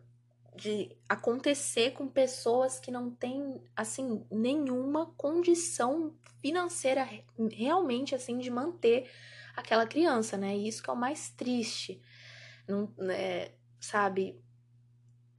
de 0.54 0.94
acontecer 1.08 1.92
com 1.92 2.06
pessoas 2.06 2.78
que 2.78 2.90
não 2.90 3.10
têm 3.10 3.64
assim 3.74 4.22
nenhuma 4.30 5.06
condição 5.16 6.14
financeira 6.42 7.08
realmente 7.50 8.14
assim 8.14 8.36
de 8.36 8.50
manter 8.50 9.10
aquela 9.56 9.86
criança, 9.86 10.36
né? 10.36 10.58
E 10.58 10.68
isso 10.68 10.82
que 10.82 10.90
é 10.90 10.92
o 10.92 10.96
mais 10.96 11.30
triste. 11.30 12.02
Não, 12.68 12.92
é, 13.08 13.52
sabe, 13.80 14.38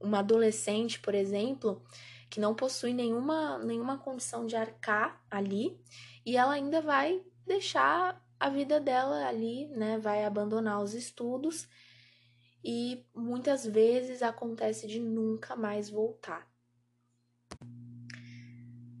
uma 0.00 0.18
adolescente, 0.18 0.98
por 0.98 1.14
exemplo, 1.14 1.80
que 2.28 2.40
não 2.40 2.56
possui 2.56 2.92
nenhuma, 2.92 3.56
nenhuma 3.58 3.98
condição 3.98 4.46
de 4.46 4.56
arcar 4.56 5.22
ali 5.30 5.80
e 6.26 6.36
ela 6.36 6.54
ainda 6.54 6.82
vai 6.82 7.22
deixar 7.46 8.20
a 8.40 8.50
vida 8.50 8.80
dela 8.80 9.28
ali, 9.28 9.68
né? 9.68 9.96
Vai 9.96 10.24
abandonar 10.24 10.82
os 10.82 10.92
estudos 10.92 11.68
e 12.64 13.04
muitas 13.14 13.64
vezes 13.66 14.22
acontece 14.22 14.86
de 14.86 15.00
nunca 15.00 15.56
mais 15.56 15.88
voltar. 15.88 16.48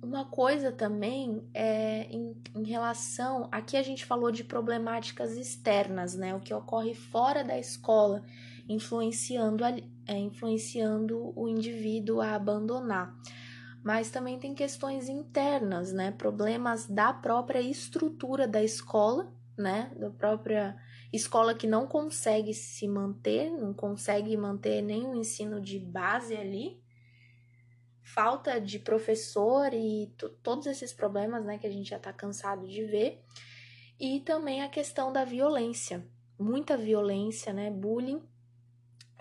Uma 0.02 0.24
coisa 0.24 0.72
também 0.72 1.48
é 1.52 2.04
em, 2.04 2.34
em, 2.56 2.64
relação. 2.64 3.48
Aqui 3.52 3.76
a 3.76 3.82
gente 3.82 4.04
falou 4.04 4.32
de 4.32 4.42
problemáticas 4.42 5.36
externas, 5.36 6.16
né? 6.16 6.34
O 6.34 6.40
que 6.40 6.54
ocorre 6.54 6.94
fora 6.94 7.44
da 7.44 7.58
escola, 7.58 8.24
influenciando, 8.68 9.62
é, 9.64 10.16
influenciando 10.16 11.32
o 11.38 11.46
indivíduo 11.46 12.20
a 12.20 12.34
abandonar. 12.34 13.14
Mas 13.84 14.10
também 14.10 14.38
tem 14.38 14.54
questões 14.54 15.08
internas, 15.08 15.92
né? 15.92 16.10
Problemas 16.10 16.86
da 16.86 17.12
própria 17.12 17.60
estrutura 17.60 18.48
da 18.48 18.62
escola, 18.62 19.32
né? 19.56 19.92
Da 19.96 20.10
própria 20.10 20.76
escola 21.12 21.54
que 21.54 21.66
não 21.66 21.86
consegue 21.86 22.54
se 22.54 22.86
manter, 22.86 23.50
não 23.50 23.74
consegue 23.74 24.36
manter 24.36 24.82
nenhum 24.82 25.14
ensino 25.14 25.60
de 25.60 25.78
base 25.78 26.36
ali. 26.36 26.80
Falta 28.02 28.60
de 28.60 28.78
professor 28.78 29.72
e 29.72 30.12
todos 30.42 30.66
esses 30.66 30.92
problemas, 30.92 31.44
né, 31.44 31.58
que 31.58 31.66
a 31.66 31.70
gente 31.70 31.90
já 31.90 31.98
tá 31.98 32.12
cansado 32.12 32.66
de 32.66 32.84
ver. 32.84 33.22
E 33.98 34.20
também 34.20 34.62
a 34.62 34.68
questão 34.68 35.12
da 35.12 35.24
violência, 35.24 36.06
muita 36.38 36.76
violência, 36.76 37.52
né, 37.52 37.70
bullying 37.70 38.22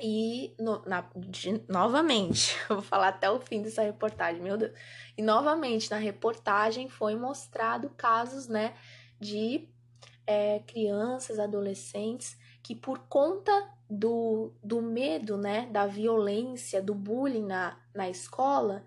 e 0.01 0.55
no, 0.57 0.81
na, 0.85 1.09
de, 1.15 1.61
novamente, 1.67 2.55
eu 2.69 2.77
vou 2.77 2.83
falar 2.83 3.09
até 3.09 3.29
o 3.29 3.39
fim 3.39 3.61
dessa 3.61 3.81
reportagem, 3.81 4.41
meu 4.41 4.57
Deus. 4.57 4.71
E 5.17 5.21
novamente, 5.21 5.91
na 5.91 5.97
reportagem 5.97 6.89
foi 6.89 7.15
mostrado 7.15 7.89
casos, 7.91 8.47
né, 8.47 8.73
de 9.19 9.67
é, 10.29 10.59
crianças, 10.59 11.39
adolescentes 11.39 12.37
que 12.61 12.75
por 12.75 12.99
conta 13.09 13.51
do, 13.89 14.53
do 14.63 14.79
medo, 14.79 15.39
né, 15.39 15.65
da 15.71 15.87
violência, 15.87 16.83
do 16.83 16.93
bullying 16.93 17.47
na, 17.47 17.79
na 17.95 18.07
escola, 18.07 18.85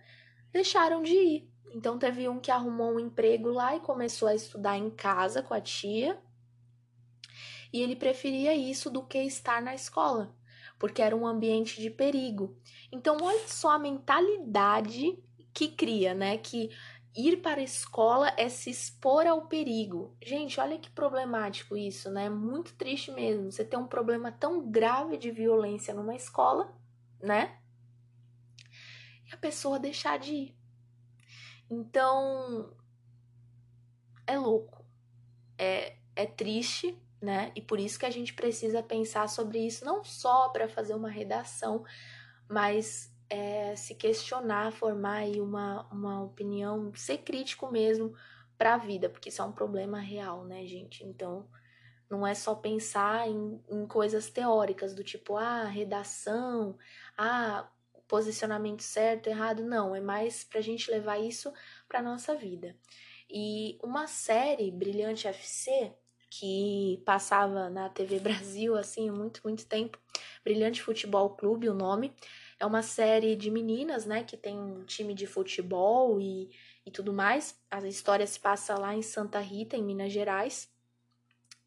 deixaram 0.52 1.02
de 1.02 1.14
ir. 1.14 1.52
Então 1.75 1.99
teve 1.99 2.28
um 2.28 2.38
que 2.38 2.52
arrumou 2.52 2.94
um 2.94 3.00
emprego 3.00 3.49
lá 3.49 3.75
e 3.75 3.80
começou 3.80 4.28
a 4.28 4.34
estudar 4.37 4.78
em 4.78 4.88
casa 4.88 5.42
com 5.42 5.52
a 5.52 5.61
tia. 5.61 6.16
E 7.72 7.82
ele 7.82 7.96
preferia 7.96 8.54
isso 8.54 8.88
do 8.88 9.02
que 9.02 9.18
estar 9.18 9.61
na 9.61 9.75
escola 9.75 10.32
porque 10.78 11.00
era 11.00 11.14
um 11.14 11.25
ambiente 11.25 11.80
de 11.80 11.88
perigo. 11.88 12.56
Então, 12.90 13.16
olha 13.22 13.46
só 13.46 13.70
a 13.70 13.78
mentalidade 13.78 15.16
que 15.54 15.68
cria, 15.68 16.12
né? 16.12 16.37
Que 16.38 16.70
ir 17.14 17.38
para 17.42 17.61
a 17.61 17.64
escola 17.64 18.33
é 18.37 18.49
se 18.49 18.71
expor 18.71 19.26
ao 19.26 19.47
perigo. 19.47 20.16
Gente, 20.23 20.59
olha 20.59 20.78
que 20.78 20.90
problemático 20.90 21.76
isso, 21.76 22.11
né? 22.11 22.28
Muito 22.31 22.75
triste 22.75 23.11
mesmo. 23.11 23.50
Você 23.50 23.64
ter 23.64 23.76
um 23.76 23.87
problema 23.87 24.33
tão 24.33 24.71
grave 24.71 25.16
de 25.16 25.31
violência 25.31 25.92
numa 25.92 26.14
escola, 26.14 26.75
né? 27.21 27.59
E 29.31 29.35
a 29.35 29.37
pessoa 29.37 29.78
deixar 29.78 30.19
de 30.19 30.35
ir. 30.35 30.57
Então, 31.71 32.75
é 34.26 34.38
louco. 34.38 34.85
É, 35.59 35.97
é 36.16 36.26
triste, 36.26 36.99
né? 37.21 37.52
E 37.54 37.61
por 37.61 37.78
isso 37.78 37.99
que 37.99 38.07
a 38.07 38.11
gente 38.11 38.33
precisa 38.33 38.83
pensar 38.83 39.28
sobre 39.28 39.59
isso, 39.59 39.85
não 39.85 40.02
só 40.02 40.49
para 40.49 40.69
fazer 40.69 40.95
uma 40.95 41.11
redação, 41.11 41.85
mas 42.49 43.12
é, 43.32 43.74
se 43.74 43.94
questionar, 43.94 44.72
formar 44.72 45.20
aí 45.20 45.40
uma, 45.40 45.88
uma 45.90 46.22
opinião, 46.22 46.92
ser 46.94 47.16
crítico 47.18 47.72
mesmo 47.72 48.14
para 48.58 48.74
a 48.74 48.76
vida, 48.76 49.08
porque 49.08 49.30
isso 49.30 49.40
é 49.40 49.44
um 49.44 49.52
problema 49.52 49.98
real, 49.98 50.44
né, 50.44 50.66
gente? 50.66 51.02
Então, 51.02 51.48
não 52.10 52.26
é 52.26 52.34
só 52.34 52.54
pensar 52.54 53.26
em, 53.26 53.58
em 53.70 53.86
coisas 53.86 54.28
teóricas, 54.28 54.94
do 54.94 55.02
tipo, 55.02 55.38
ah, 55.38 55.64
redação, 55.64 56.76
ah, 57.16 57.66
posicionamento 58.06 58.82
certo, 58.82 59.28
errado, 59.28 59.64
não, 59.64 59.96
é 59.96 60.00
mais 60.00 60.44
para 60.44 60.58
a 60.58 60.62
gente 60.62 60.90
levar 60.90 61.18
isso 61.18 61.50
para 61.88 62.02
nossa 62.02 62.34
vida. 62.34 62.76
E 63.30 63.78
uma 63.82 64.06
série, 64.06 64.70
Brilhante 64.70 65.26
FC, 65.26 65.90
que 66.28 67.02
passava 67.06 67.70
na 67.70 67.88
TV 67.88 68.20
Brasil 68.20 68.76
assim 68.76 69.08
há 69.08 69.12
muito, 69.12 69.40
muito 69.42 69.66
tempo. 69.66 69.98
Brilhante 70.44 70.82
Futebol 70.82 71.30
Clube, 71.30 71.70
o 71.70 71.74
nome. 71.74 72.14
É 72.62 72.64
uma 72.64 72.81
série 72.81 73.35
de 73.35 73.50
meninas, 73.50 74.07
né, 74.07 74.23
que 74.23 74.37
tem 74.37 74.57
um 74.57 74.85
time 74.85 75.14
de 75.14 75.26
futebol 75.26 76.21
e, 76.21 76.49
e 76.87 76.92
tudo 76.92 77.12
mais. 77.12 77.61
A 77.69 77.85
história 77.88 78.25
se 78.25 78.38
passa 78.38 78.78
lá 78.78 78.95
em 78.95 79.02
Santa 79.02 79.40
Rita, 79.40 79.76
em 79.76 79.83
Minas 79.83 80.12
Gerais. 80.12 80.71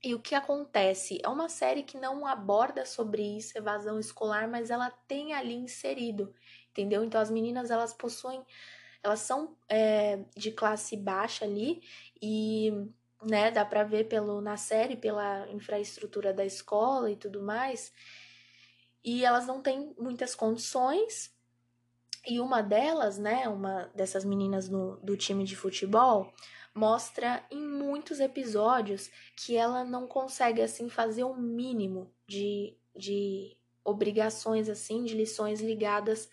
E 0.02 0.16
o 0.16 0.22
que 0.22 0.34
acontece? 0.34 1.20
É 1.22 1.28
uma 1.28 1.50
série 1.50 1.84
que 1.84 1.98
não 2.00 2.26
aborda 2.26 2.86
sobre 2.86 3.22
isso, 3.22 3.58
evasão 3.58 4.00
escolar, 4.00 4.48
mas 4.48 4.70
ela 4.70 4.90
tem 4.90 5.34
ali 5.34 5.56
inserido, 5.56 6.34
entendeu? 6.70 7.04
Então 7.04 7.20
as 7.20 7.30
meninas 7.30 7.72
elas 7.72 7.94
possuem, 7.94 8.42
elas 9.04 9.20
são 9.20 9.58
é, 9.68 10.24
de 10.34 10.50
classe 10.54 10.96
baixa 10.96 11.44
ali 11.44 11.82
e 12.22 12.72
né? 13.22 13.52
Dá 13.52 13.66
para 13.66 13.84
ver 13.84 14.06
pelo 14.06 14.40
na 14.40 14.56
série, 14.56 14.96
pela 14.96 15.46
infraestrutura 15.50 16.34
da 16.34 16.46
escola 16.46 17.12
e 17.12 17.18
tudo 17.18 17.42
mais. 17.42 17.92
E 19.06 19.24
elas 19.24 19.46
não 19.46 19.62
têm 19.62 19.94
muitas 20.00 20.34
condições. 20.34 21.32
E 22.28 22.40
uma 22.40 22.64
delas, 22.64 23.20
né, 23.20 23.48
uma 23.48 23.92
dessas 23.94 24.26
meninas 24.26 24.68
no, 24.68 24.98
do 24.98 25.16
time 25.16 25.44
de 25.44 25.56
futebol, 25.56 26.34
mostra 26.74 27.46
em 27.52 27.62
muitos 27.62 28.20
episódios 28.20 29.12
que 29.38 29.56
ela 29.56 29.84
não 29.84 30.08
consegue, 30.08 30.60
assim, 30.60 30.90
fazer 30.90 31.24
o 31.24 31.34
um 31.34 31.38
mínimo 31.38 32.12
de, 32.28 32.76
de 32.96 33.56
obrigações, 33.84 34.68
assim, 34.68 35.06
de 35.06 35.14
lições 35.14 35.62
ligadas 35.62 36.28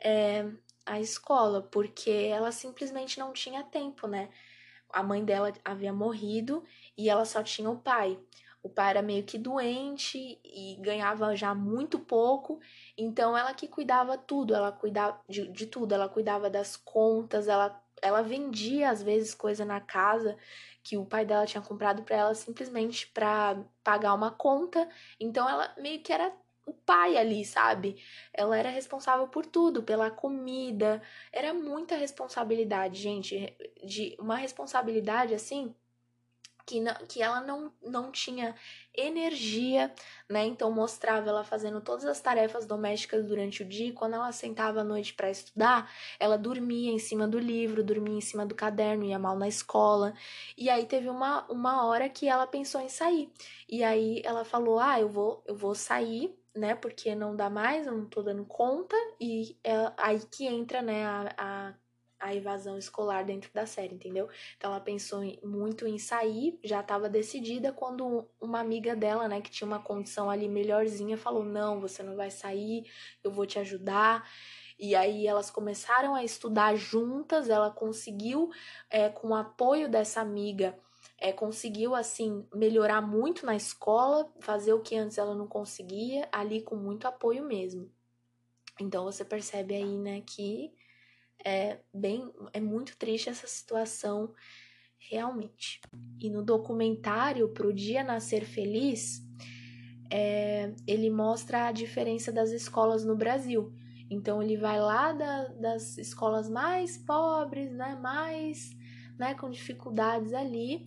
é, 0.00 0.50
à 0.86 0.98
escola, 0.98 1.60
porque 1.62 2.10
ela 2.10 2.50
simplesmente 2.50 3.18
não 3.18 3.34
tinha 3.34 3.62
tempo, 3.62 4.06
né? 4.06 4.30
A 4.88 5.02
mãe 5.02 5.22
dela 5.22 5.52
havia 5.62 5.92
morrido 5.92 6.64
e 6.96 7.10
ela 7.10 7.26
só 7.26 7.42
tinha 7.42 7.68
o 7.68 7.78
pai. 7.78 8.18
O 8.62 8.68
pai 8.68 8.90
era 8.90 9.02
meio 9.02 9.24
que 9.24 9.38
doente 9.38 10.40
e 10.44 10.76
ganhava 10.80 11.34
já 11.36 11.54
muito 11.54 11.98
pouco, 11.98 12.60
então 12.96 13.36
ela 13.36 13.54
que 13.54 13.68
cuidava 13.68 14.18
tudo, 14.18 14.54
ela 14.54 14.72
cuidava 14.72 15.20
de, 15.28 15.48
de 15.48 15.66
tudo, 15.66 15.94
ela 15.94 16.08
cuidava 16.08 16.50
das 16.50 16.76
contas, 16.76 17.46
ela, 17.46 17.80
ela 18.02 18.22
vendia 18.22 18.90
às 18.90 19.02
vezes 19.02 19.34
coisa 19.34 19.64
na 19.64 19.80
casa 19.80 20.36
que 20.82 20.96
o 20.96 21.06
pai 21.06 21.24
dela 21.24 21.46
tinha 21.46 21.62
comprado 21.62 22.02
para 22.02 22.16
ela 22.16 22.34
simplesmente 22.34 23.06
para 23.08 23.62
pagar 23.84 24.14
uma 24.14 24.30
conta, 24.30 24.88
então 25.20 25.48
ela 25.48 25.72
meio 25.78 26.02
que 26.02 26.12
era 26.12 26.32
o 26.66 26.72
pai 26.72 27.16
ali, 27.16 27.44
sabe? 27.44 28.02
Ela 28.32 28.58
era 28.58 28.68
responsável 28.68 29.26
por 29.28 29.46
tudo, 29.46 29.82
pela 29.82 30.10
comida, 30.10 31.02
era 31.32 31.54
muita 31.54 31.96
responsabilidade, 31.96 33.00
gente, 33.00 33.56
de 33.84 34.16
uma 34.18 34.36
responsabilidade 34.36 35.34
assim 35.34 35.74
que, 36.68 36.80
não, 36.80 36.94
que 37.08 37.22
ela 37.22 37.40
não, 37.40 37.72
não 37.82 38.12
tinha 38.12 38.54
energia, 38.94 39.90
né? 40.28 40.44
Então 40.44 40.70
mostrava 40.70 41.30
ela 41.30 41.42
fazendo 41.42 41.80
todas 41.80 42.04
as 42.04 42.20
tarefas 42.20 42.66
domésticas 42.66 43.26
durante 43.26 43.62
o 43.62 43.64
dia. 43.66 43.92
Quando 43.94 44.14
ela 44.14 44.30
sentava 44.32 44.82
à 44.82 44.84
noite 44.84 45.14
para 45.14 45.30
estudar, 45.30 45.90
ela 46.20 46.36
dormia 46.36 46.92
em 46.92 46.98
cima 46.98 47.26
do 47.26 47.38
livro, 47.38 47.82
dormia 47.82 48.18
em 48.18 48.20
cima 48.20 48.44
do 48.44 48.54
caderno, 48.54 49.04
ia 49.04 49.18
mal 49.18 49.38
na 49.38 49.48
escola. 49.48 50.12
E 50.58 50.68
aí 50.68 50.84
teve 50.84 51.08
uma, 51.08 51.46
uma 51.50 51.86
hora 51.86 52.06
que 52.10 52.28
ela 52.28 52.46
pensou 52.46 52.82
em 52.82 52.88
sair. 52.90 53.32
E 53.66 53.82
aí 53.82 54.20
ela 54.22 54.44
falou: 54.44 54.78
"Ah, 54.78 55.00
eu 55.00 55.08
vou 55.08 55.42
eu 55.46 55.56
vou 55.56 55.74
sair 55.74 56.36
né? 56.54 56.74
Porque 56.74 57.14
não 57.14 57.36
dá 57.36 57.48
mais, 57.48 57.86
eu 57.86 57.96
não 57.96 58.06
tô 58.06 58.22
dando 58.22 58.44
conta. 58.44 58.96
E 59.20 59.56
é 59.64 59.92
aí 59.96 60.20
que 60.30 60.46
entra, 60.46 60.82
né, 60.82 61.04
a, 61.06 61.34
a 61.38 61.74
a 62.20 62.34
evasão 62.34 62.76
escolar 62.78 63.24
dentro 63.24 63.50
da 63.52 63.66
série, 63.66 63.94
entendeu? 63.94 64.28
Então 64.56 64.70
ela 64.70 64.80
pensou 64.80 65.20
muito 65.42 65.86
em 65.86 65.98
sair, 65.98 66.58
já 66.64 66.80
estava 66.80 67.08
decidida 67.08 67.72
quando 67.72 68.28
uma 68.40 68.60
amiga 68.60 68.96
dela, 68.96 69.28
né, 69.28 69.40
que 69.40 69.50
tinha 69.50 69.66
uma 69.66 69.80
condição 69.82 70.30
ali 70.30 70.48
melhorzinha, 70.48 71.16
falou: 71.16 71.44
"Não, 71.44 71.80
você 71.80 72.02
não 72.02 72.16
vai 72.16 72.30
sair, 72.30 72.84
eu 73.22 73.30
vou 73.30 73.46
te 73.46 73.58
ajudar". 73.58 74.28
E 74.78 74.94
aí 74.94 75.26
elas 75.26 75.50
começaram 75.50 76.14
a 76.14 76.22
estudar 76.24 76.76
juntas, 76.76 77.48
ela 77.50 77.70
conseguiu, 77.70 78.48
é, 78.90 79.08
com 79.08 79.28
o 79.30 79.34
apoio 79.34 79.88
dessa 79.88 80.20
amiga, 80.20 80.78
é, 81.18 81.32
conseguiu 81.32 81.94
assim 81.94 82.46
melhorar 82.54 83.00
muito 83.02 83.44
na 83.44 83.56
escola, 83.56 84.32
fazer 84.40 84.72
o 84.72 84.80
que 84.80 84.96
antes 84.96 85.18
ela 85.18 85.34
não 85.34 85.48
conseguia, 85.48 86.28
ali 86.32 86.62
com 86.62 86.76
muito 86.76 87.08
apoio 87.08 87.44
mesmo. 87.44 87.90
Então 88.80 89.04
você 89.04 89.24
percebe 89.24 89.74
aí, 89.74 89.98
né, 89.98 90.20
que 90.22 90.72
é 91.44 91.78
bem, 91.92 92.30
é 92.52 92.60
muito 92.60 92.96
triste 92.96 93.28
essa 93.28 93.46
situação 93.46 94.32
realmente. 94.98 95.80
E 96.20 96.28
no 96.28 96.42
documentário 96.42 97.48
Pro 97.48 97.72
Dia 97.72 98.02
Nascer 98.02 98.44
Feliz, 98.44 99.22
é, 100.10 100.74
ele 100.86 101.10
mostra 101.10 101.66
a 101.66 101.72
diferença 101.72 102.32
das 102.32 102.50
escolas 102.50 103.04
no 103.04 103.16
Brasil. 103.16 103.72
Então 104.10 104.42
ele 104.42 104.56
vai 104.56 104.80
lá 104.80 105.12
da, 105.12 105.48
das 105.48 105.98
escolas 105.98 106.48
mais 106.48 106.96
pobres, 106.96 107.70
né, 107.72 107.94
mais, 108.00 108.70
né, 109.18 109.34
com 109.34 109.50
dificuldades 109.50 110.32
ali, 110.32 110.86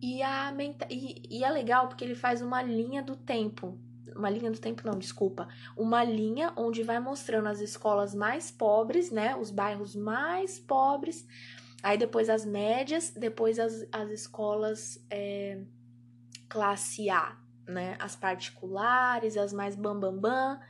e, 0.00 0.22
a, 0.22 0.52
e, 0.90 1.38
e 1.38 1.44
é 1.44 1.50
legal 1.50 1.88
porque 1.88 2.04
ele 2.04 2.14
faz 2.14 2.40
uma 2.40 2.62
linha 2.62 3.02
do 3.02 3.14
tempo 3.14 3.78
uma 4.16 4.30
linha 4.30 4.50
do 4.50 4.58
tempo 4.58 4.82
não, 4.84 4.98
desculpa, 4.98 5.48
uma 5.76 6.02
linha 6.04 6.52
onde 6.56 6.82
vai 6.82 6.98
mostrando 6.98 7.48
as 7.48 7.60
escolas 7.60 8.14
mais 8.14 8.50
pobres, 8.50 9.10
né, 9.10 9.36
os 9.36 9.50
bairros 9.50 9.94
mais 9.94 10.58
pobres, 10.58 11.26
aí 11.82 11.96
depois 11.98 12.28
as 12.28 12.44
médias, 12.44 13.10
depois 13.10 13.58
as, 13.58 13.86
as 13.92 14.10
escolas 14.10 15.04
é, 15.10 15.60
classe 16.48 17.10
A, 17.10 17.36
né, 17.66 17.96
as 17.98 18.16
particulares, 18.16 19.36
as 19.36 19.52
mais 19.52 19.76
bambambam, 19.76 20.20
bam, 20.20 20.56
bam. 20.56 20.60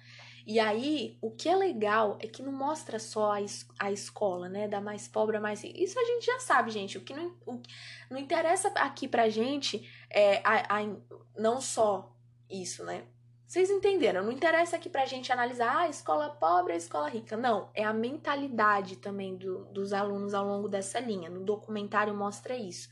E 0.46 0.58
aí, 0.58 1.16
o 1.20 1.30
que 1.30 1.48
é 1.48 1.54
legal 1.54 2.18
é 2.20 2.26
que 2.26 2.42
não 2.42 2.52
mostra 2.52 2.98
só 2.98 3.32
a, 3.32 3.40
es 3.40 3.66
a 3.78 3.92
escola, 3.92 4.48
né? 4.48 4.66
Da 4.66 4.80
mais 4.80 5.06
pobre 5.06 5.36
a 5.36 5.40
mais. 5.40 5.62
Isso 5.62 5.98
a 5.98 6.04
gente 6.04 6.26
já 6.26 6.40
sabe, 6.40 6.70
gente. 6.70 6.98
O 6.98 7.02
que 7.02 7.14
não, 7.14 7.36
o, 7.46 7.62
não 8.10 8.18
interessa 8.18 8.68
aqui 8.76 9.06
pra 9.06 9.28
gente 9.28 9.88
é 10.10 10.38
a, 10.44 10.78
a, 10.78 10.96
não 11.38 11.60
só 11.60 12.12
isso, 12.50 12.84
né? 12.84 13.04
Vocês 13.52 13.68
entenderam? 13.68 14.24
Não 14.24 14.32
interessa 14.32 14.76
aqui 14.76 14.88
pra 14.88 15.04
gente 15.04 15.30
analisar 15.30 15.76
ah, 15.76 15.80
a 15.80 15.88
escola 15.90 16.30
pobre, 16.30 16.72
a 16.72 16.76
escola 16.76 17.06
rica. 17.06 17.36
Não, 17.36 17.68
é 17.74 17.84
a 17.84 17.92
mentalidade 17.92 18.96
também 18.96 19.36
do, 19.36 19.66
dos 19.66 19.92
alunos 19.92 20.32
ao 20.32 20.46
longo 20.46 20.70
dessa 20.70 20.98
linha. 20.98 21.28
No 21.28 21.44
documentário 21.44 22.14
mostra 22.14 22.56
isso. 22.56 22.88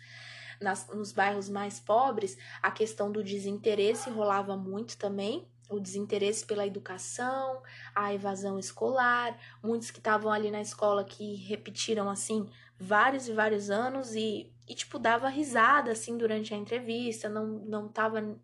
Nas, 0.61 0.87
nos 0.88 1.12
bairros 1.12 1.49
mais 1.49 1.81
pobres, 1.81 2.37
a 2.61 2.70
questão 2.70 3.11
do 3.11 3.25
desinteresse 3.25 4.11
rolava 4.11 4.55
muito 4.55 4.99
também, 4.99 5.49
o 5.70 5.81
desinteresse 5.81 6.44
pela 6.44 6.66
educação, 6.66 7.62
a 7.94 8.12
evasão 8.12 8.59
escolar, 8.59 9.38
muitos 9.62 9.90
que 9.90 9.96
estavam 9.96 10.31
ali 10.31 10.51
na 10.51 10.61
escola 10.61 11.05
que 11.05 11.37
repetiram 11.37 12.11
assim 12.11 12.46
vários 12.79 13.29
e 13.29 13.33
vários 13.33 13.70
anos 13.70 14.14
e, 14.14 14.53
e 14.68 14.75
tipo 14.75 14.99
dava 14.99 15.31
risada 15.31 15.92
assim 15.92 16.18
durante 16.18 16.53
a 16.53 16.57
entrevista, 16.59 17.31
não 17.31 17.46
não 17.46 17.88
tava 17.88 18.38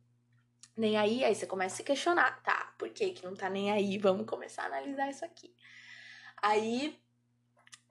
nem 0.77 0.97
aí, 0.97 1.25
aí 1.25 1.35
você 1.35 1.47
começa 1.47 1.75
a 1.75 1.77
se 1.79 1.85
questionar, 1.85 2.43
tá? 2.43 2.75
Por 2.79 2.91
que 2.91 3.11
que 3.11 3.25
não 3.25 3.35
tá 3.35 3.49
nem 3.49 3.73
aí? 3.73 3.99
Vamos 3.99 4.27
começar 4.27 4.65
a 4.65 4.67
analisar 4.67 5.09
isso 5.11 5.25
aqui. 5.25 5.55
Aí 6.43 6.99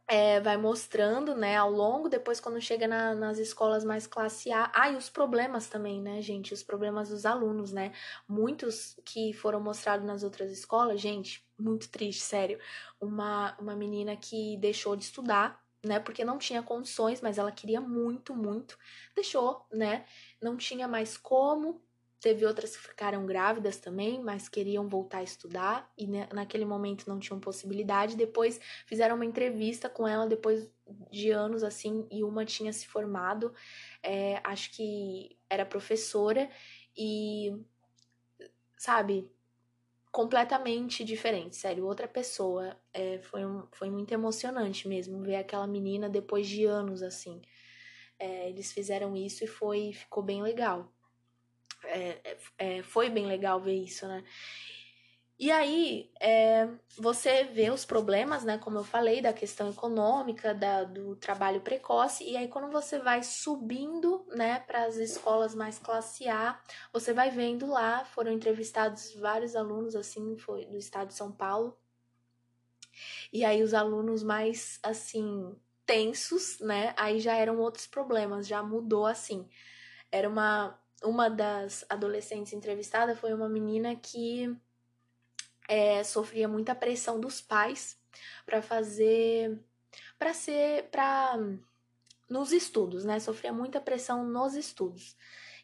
é, 0.07 0.39
vai 0.39 0.55
mostrando, 0.55 1.35
né, 1.35 1.57
ao 1.57 1.71
longo, 1.71 2.07
depois 2.07 2.39
quando 2.39 2.61
chega 2.61 2.87
na, 2.87 3.15
nas 3.15 3.39
escolas 3.39 3.83
mais 3.83 4.05
classe 4.05 4.51
A. 4.51 4.71
Ah, 4.73 4.91
e 4.91 4.95
os 4.95 5.09
problemas 5.09 5.67
também, 5.67 5.99
né, 6.01 6.21
gente? 6.21 6.53
Os 6.53 6.61
problemas 6.61 7.09
dos 7.09 7.25
alunos, 7.25 7.71
né? 7.71 7.91
Muitos 8.27 8.99
que 9.03 9.33
foram 9.33 9.59
mostrados 9.59 10.05
nas 10.05 10.23
outras 10.23 10.51
escolas, 10.51 11.01
gente, 11.01 11.43
muito 11.57 11.89
triste, 11.89 12.21
sério. 12.21 12.59
Uma, 12.99 13.57
uma 13.59 13.75
menina 13.75 14.15
que 14.15 14.57
deixou 14.57 14.95
de 14.95 15.05
estudar, 15.05 15.59
né, 15.83 15.99
porque 15.99 16.23
não 16.25 16.37
tinha 16.37 16.61
condições, 16.63 17.21
mas 17.21 17.37
ela 17.37 17.51
queria 17.51 17.81
muito, 17.81 18.35
muito. 18.35 18.77
Deixou, 19.15 19.65
né? 19.71 20.05
Não 20.41 20.55
tinha 20.57 20.87
mais 20.87 21.17
como, 21.17 21.84
Teve 22.25 22.43
outras 22.43 22.75
que 22.75 22.81
ficaram 22.81 23.23
grávidas 23.23 23.77
também, 23.77 24.19
mas 24.19 24.49
queriam 24.49 24.89
voltar 24.89 25.19
a 25.19 25.23
estudar 25.23 25.93
e 25.95 26.07
naquele 26.07 26.65
momento 26.65 27.07
não 27.07 27.19
tinham 27.19 27.39
possibilidade. 27.39 28.17
Depois 28.17 28.59
fizeram 28.87 29.13
uma 29.15 29.25
entrevista 29.27 29.87
com 29.87 30.07
ela 30.07 30.25
depois 30.25 30.67
de 31.11 31.29
anos 31.29 31.61
assim 31.61 32.07
e 32.09 32.23
uma 32.23 32.43
tinha 32.43 32.73
se 32.73 32.87
formado, 32.87 33.53
é, 34.01 34.41
acho 34.43 34.71
que 34.71 35.37
era 35.47 35.63
professora 35.67 36.49
e 36.97 37.55
sabe 38.75 39.29
completamente 40.11 41.03
diferente, 41.03 41.55
sério, 41.57 41.85
outra 41.85 42.07
pessoa. 42.07 42.75
É, 42.91 43.19
foi, 43.19 43.45
um, 43.45 43.67
foi 43.71 43.91
muito 43.91 44.11
emocionante 44.15 44.87
mesmo 44.87 45.21
ver 45.21 45.35
aquela 45.35 45.67
menina 45.67 46.09
depois 46.09 46.47
de 46.47 46.65
anos 46.65 47.03
assim. 47.03 47.39
É, 48.17 48.49
eles 48.49 48.71
fizeram 48.71 49.15
isso 49.15 49.43
e 49.43 49.47
foi 49.47 49.93
ficou 49.93 50.23
bem 50.23 50.41
legal 50.41 50.91
é, 51.87 52.37
é, 52.57 52.83
foi 52.83 53.09
bem 53.09 53.25
legal 53.25 53.59
ver 53.59 53.75
isso, 53.75 54.07
né? 54.07 54.23
E 55.37 55.51
aí, 55.51 56.09
é, 56.21 56.69
você 56.97 57.43
vê 57.43 57.69
os 57.69 57.83
problemas, 57.83 58.45
né? 58.45 58.57
Como 58.57 58.77
eu 58.77 58.85
falei, 58.85 59.21
da 59.21 59.33
questão 59.33 59.69
econômica, 59.69 60.53
da, 60.53 60.85
do 60.85 61.13
trabalho 61.17 61.59
precoce. 61.59 62.23
E 62.23 62.37
aí, 62.37 62.47
quando 62.47 62.71
você 62.71 62.99
vai 62.99 63.21
subindo, 63.21 64.25
né, 64.29 64.59
para 64.61 64.85
as 64.85 64.95
escolas 64.95 65.53
mais 65.53 65.77
classe 65.77 66.29
A, 66.29 66.57
você 66.93 67.11
vai 67.11 67.29
vendo 67.31 67.65
lá, 67.67 68.05
foram 68.05 68.31
entrevistados 68.31 69.13
vários 69.15 69.57
alunos, 69.57 69.93
assim, 69.95 70.37
foi 70.37 70.65
do 70.67 70.77
estado 70.77 71.09
de 71.09 71.15
São 71.15 71.31
Paulo. 71.33 71.77
E 73.33 73.43
aí, 73.43 73.61
os 73.61 73.73
alunos 73.73 74.23
mais, 74.23 74.79
assim, 74.81 75.53
tensos, 75.85 76.59
né? 76.59 76.93
Aí 76.97 77.19
já 77.19 77.35
eram 77.35 77.59
outros 77.59 77.87
problemas, 77.87 78.47
já 78.47 78.63
mudou, 78.63 79.05
assim. 79.05 79.49
Era 80.11 80.29
uma 80.29 80.79
uma 81.03 81.29
das 81.29 81.85
adolescentes 81.89 82.53
entrevistada 82.53 83.15
foi 83.15 83.33
uma 83.33 83.49
menina 83.49 83.95
que 83.95 84.55
é, 85.67 86.03
sofria 86.03 86.47
muita 86.47 86.75
pressão 86.75 87.19
dos 87.19 87.41
pais 87.41 87.99
para 88.45 88.61
fazer 88.61 89.59
para 90.17 90.33
ser 90.33 90.89
para 90.89 91.37
nos 92.29 92.51
estudos, 92.51 93.05
né? 93.05 93.19
Sofria 93.19 93.53
muita 93.53 93.79
pressão 93.79 94.25
nos 94.25 94.55
estudos. 94.55 95.15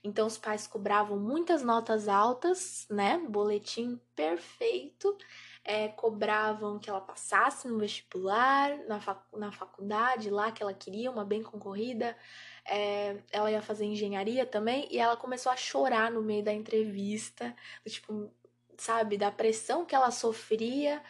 Então 0.04 0.26
os 0.28 0.38
pais 0.38 0.68
cobravam 0.68 1.20
muitas 1.20 1.64
notas 1.64 2.08
altas, 2.08 2.88
né? 2.90 3.18
Boletim 3.30 4.00
perfeito. 4.16 5.18
é, 5.64 5.88
cobravam 5.90 6.80
que 6.80 6.90
ela 6.90 7.02
passasse 7.02 7.68
no 7.68 7.78
vestibular, 7.78 8.78
na, 8.88 9.00
fac 9.00 9.22
na 9.34 9.52
faculdade 9.52 10.30
lá 10.30 10.52
que 10.52 10.62
ela 10.64 10.74
queria, 10.74 11.12
uma 11.12 11.24
bem 11.24 11.44
concorrida. 11.44 12.18
É, 12.66 13.18
ela 13.32 13.52
ia 13.52 13.62
fazer 13.62 13.86
engenharia 13.86 14.46
também, 14.46 14.88
e 14.92 15.00
ela 15.00 15.18
começou 15.18 15.52
a 15.52 15.58
chorar 15.58 16.12
no 16.12 16.22
meio 16.22 16.44
da 16.44 16.54
entrevista, 16.54 17.56
tipo, 17.88 18.32
sabe, 18.78 19.18
da 19.18 19.32
pressão 19.32 19.86
que 19.86 19.96
ela 19.96 20.12
sofria 20.12 21.02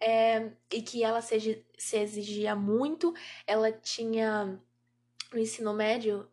é, 0.00 0.52
e 0.72 0.82
que 0.82 1.04
ela 1.04 1.20
se, 1.20 1.64
se 1.78 1.96
exigia 1.98 2.56
muito. 2.56 3.14
Ela 3.46 3.72
tinha 3.72 4.58
no 5.32 5.38
ensino 5.38 5.72
médio 5.74 6.28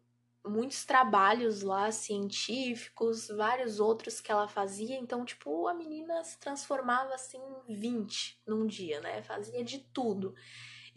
muitos 0.45 0.85
trabalhos 0.85 1.61
lá 1.61 1.91
científicos, 1.91 3.27
vários 3.27 3.79
outros 3.79 4.21
que 4.21 4.31
ela 4.31 4.47
fazia, 4.47 4.97
então 4.97 5.25
tipo, 5.25 5.67
a 5.67 5.73
menina 5.73 6.23
se 6.23 6.39
transformava 6.39 7.13
assim 7.13 7.39
em 7.67 7.75
20 7.75 8.39
num 8.47 8.65
dia, 8.65 9.01
né? 9.01 9.21
Fazia 9.23 9.63
de 9.63 9.79
tudo. 9.79 10.33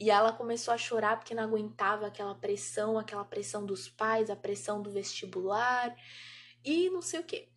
E 0.00 0.10
ela 0.10 0.32
começou 0.32 0.72
a 0.72 0.78
chorar 0.78 1.18
porque 1.18 1.34
não 1.34 1.42
aguentava 1.42 2.06
aquela 2.06 2.34
pressão, 2.34 2.98
aquela 2.98 3.24
pressão 3.24 3.66
dos 3.66 3.86
pais, 3.86 4.30
a 4.30 4.34
pressão 4.34 4.80
do 4.80 4.90
vestibular 4.90 5.94
e 6.64 6.88
não 6.88 7.02
sei 7.02 7.20
o 7.20 7.24
quê. 7.24 7.50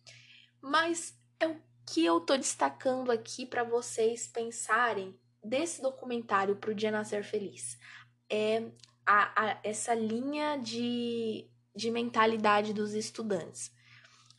Mas 0.60 1.18
é 1.40 1.48
o 1.48 1.58
que 1.86 2.04
eu 2.04 2.20
tô 2.20 2.36
destacando 2.36 3.10
aqui 3.10 3.46
para 3.46 3.64
vocês 3.64 4.26
pensarem 4.26 5.18
desse 5.42 5.80
documentário 5.80 6.56
Pro 6.56 6.74
Dia 6.74 6.90
Nascer 6.90 7.24
Feliz. 7.24 7.78
É 8.28 8.70
a, 9.06 9.52
a, 9.52 9.60
essa 9.62 9.94
linha 9.94 10.58
de, 10.58 11.48
de 11.74 11.90
mentalidade 11.90 12.74
dos 12.74 12.92
estudantes. 12.92 13.72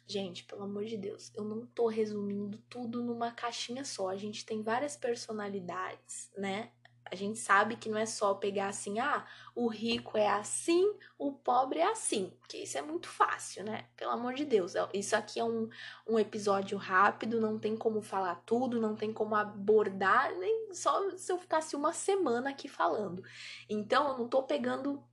Gente, 0.07 0.43
pelo 0.43 0.61
amor 0.61 0.85
de 0.85 0.97
Deus, 0.97 1.31
eu 1.33 1.43
não 1.43 1.65
tô 1.65 1.87
resumindo 1.87 2.59
tudo 2.69 3.03
numa 3.03 3.31
caixinha 3.31 3.83
só. 3.83 4.09
A 4.09 4.15
gente 4.15 4.45
tem 4.45 4.61
várias 4.61 4.95
personalidades, 4.95 6.31
né? 6.37 6.71
A 7.09 7.15
gente 7.15 7.37
sabe 7.37 7.75
que 7.75 7.89
não 7.89 7.97
é 7.97 8.05
só 8.05 8.33
pegar 8.33 8.67
assim, 8.67 8.99
ah, 8.99 9.25
o 9.53 9.67
rico 9.67 10.17
é 10.17 10.27
assim, 10.27 10.93
o 11.17 11.31
pobre 11.31 11.79
é 11.79 11.91
assim. 11.91 12.33
Porque 12.39 12.57
isso 12.57 12.77
é 12.77 12.81
muito 12.81 13.07
fácil, 13.07 13.63
né? 13.63 13.85
Pelo 13.95 14.11
amor 14.11 14.33
de 14.33 14.43
Deus. 14.43 14.75
É, 14.75 14.87
isso 14.93 15.15
aqui 15.15 15.39
é 15.39 15.43
um, 15.43 15.69
um 16.07 16.17
episódio 16.17 16.77
rápido, 16.77 17.39
não 17.39 17.59
tem 17.59 17.75
como 17.77 18.01
falar 18.01 18.41
tudo, 18.45 18.81
não 18.81 18.95
tem 18.95 19.13
como 19.13 19.35
abordar, 19.35 20.35
nem 20.37 20.73
só 20.73 21.15
se 21.17 21.31
eu 21.31 21.37
ficasse 21.37 21.75
uma 21.75 21.93
semana 21.93 22.49
aqui 22.49 22.67
falando. 22.67 23.23
Então, 23.69 24.09
eu 24.09 24.17
não 24.17 24.27
tô 24.27 24.43
pegando. 24.43 25.03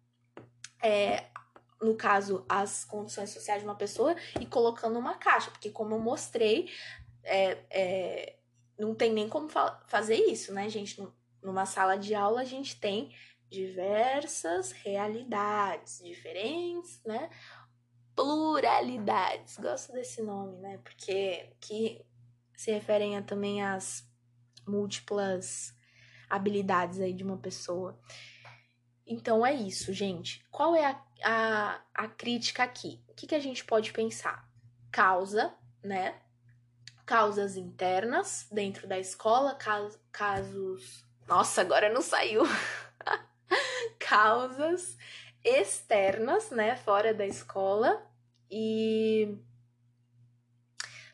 É, 0.83 1.27
no 1.81 1.97
caso, 1.97 2.45
as 2.49 2.85
condições 2.85 3.31
sociais 3.31 3.61
de 3.61 3.69
uma 3.69 3.75
pessoa 3.75 4.15
e 4.41 4.47
colocando 4.47 4.99
uma 4.99 5.17
caixa, 5.17 5.51
porque 5.51 5.69
como 5.69 5.95
eu 5.95 5.99
mostrei, 5.99 6.71
é, 7.25 7.59
é, 7.71 8.37
não 8.79 8.95
tem 8.95 9.13
nem 9.13 9.29
como 9.29 9.49
fazer 9.87 10.17
isso, 10.17 10.53
né, 10.53 10.69
gente? 10.69 11.01
Não, 11.01 11.13
numa 11.43 11.67
sala 11.67 11.97
de 11.97 12.15
aula 12.15 12.43
a 12.43 12.45
gente 12.45 12.79
tem 12.79 13.15
diversas 13.51 14.73
realidades 14.73 16.01
diferentes, 16.03 17.01
né? 17.05 17.29
Pluralidades. 18.17 19.59
Gosto 19.59 19.93
desse 19.93 20.23
nome, 20.23 20.59
né? 20.59 20.79
Porque 20.79 21.55
que 21.61 22.05
se 22.57 22.71
referem 22.71 23.17
a, 23.17 23.23
também 23.23 23.63
às 23.63 24.09
múltiplas 24.67 25.75
habilidades 26.31 27.01
aí 27.01 27.13
de 27.13 27.23
uma 27.23 27.37
pessoa. 27.37 27.99
Então 29.07 29.45
é 29.45 29.53
isso, 29.53 29.93
gente. 29.93 30.43
Qual 30.51 30.75
é 30.75 30.87
a, 30.87 31.05
a, 31.25 31.83
a 31.95 32.09
crítica 32.09 32.63
aqui? 32.63 33.05
O 33.09 33.15
que, 33.15 33.27
que 33.27 33.35
a 33.35 33.41
gente 33.41 33.65
pode 33.65 33.93
pensar? 33.93 34.49
Causa, 34.91 35.55
né? 35.83 36.21
Causas 37.05 37.57
internas 37.57 38.47
dentro 38.51 38.87
da 38.87 38.99
escola, 38.99 39.59
casos 40.11 41.05
nossa, 41.27 41.61
agora 41.61 41.93
não 41.93 42.03
saiu. 42.03 42.43
Causas 43.99 44.97
externas, 45.45 46.51
né, 46.51 46.77
fora 46.77 47.13
da 47.13 47.27
escola. 47.27 48.05
E 48.51 49.39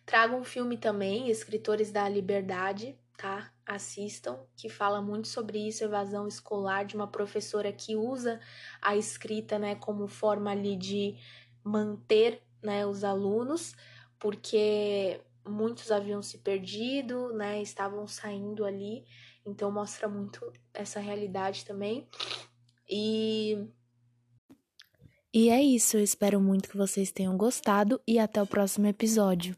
trago 0.04 0.36
um 0.36 0.44
filme 0.44 0.76
também, 0.76 1.30
Escritores 1.30 1.90
da 1.90 2.08
Liberdade, 2.08 2.98
tá? 3.16 3.52
Assistam, 3.64 4.38
que 4.56 4.68
fala 4.68 5.02
muito 5.02 5.28
sobre 5.28 5.58
isso, 5.68 5.84
evasão 5.84 6.26
escolar, 6.26 6.84
de 6.84 6.96
uma 6.96 7.06
professora 7.06 7.70
que 7.72 7.94
usa 7.94 8.40
a 8.80 8.96
escrita, 8.96 9.58
né, 9.58 9.74
como 9.74 10.08
forma 10.08 10.50
ali 10.50 10.76
de 10.76 11.16
manter, 11.62 12.42
né, 12.62 12.86
os 12.86 13.04
alunos, 13.04 13.76
porque 14.18 15.20
muitos 15.46 15.90
haviam 15.90 16.22
se 16.22 16.38
perdido, 16.38 17.32
né, 17.34 17.60
estavam 17.60 18.06
saindo 18.06 18.64
ali 18.64 19.04
então 19.50 19.70
mostra 19.70 20.08
muito 20.08 20.52
essa 20.72 21.00
realidade 21.00 21.64
também. 21.64 22.06
E 22.88 23.68
e 25.32 25.50
é 25.50 25.62
isso, 25.62 25.96
eu 25.96 26.02
espero 26.02 26.40
muito 26.40 26.70
que 26.70 26.76
vocês 26.76 27.12
tenham 27.12 27.36
gostado 27.36 28.00
e 28.06 28.18
até 28.18 28.42
o 28.42 28.46
próximo 28.46 28.86
episódio. 28.86 29.56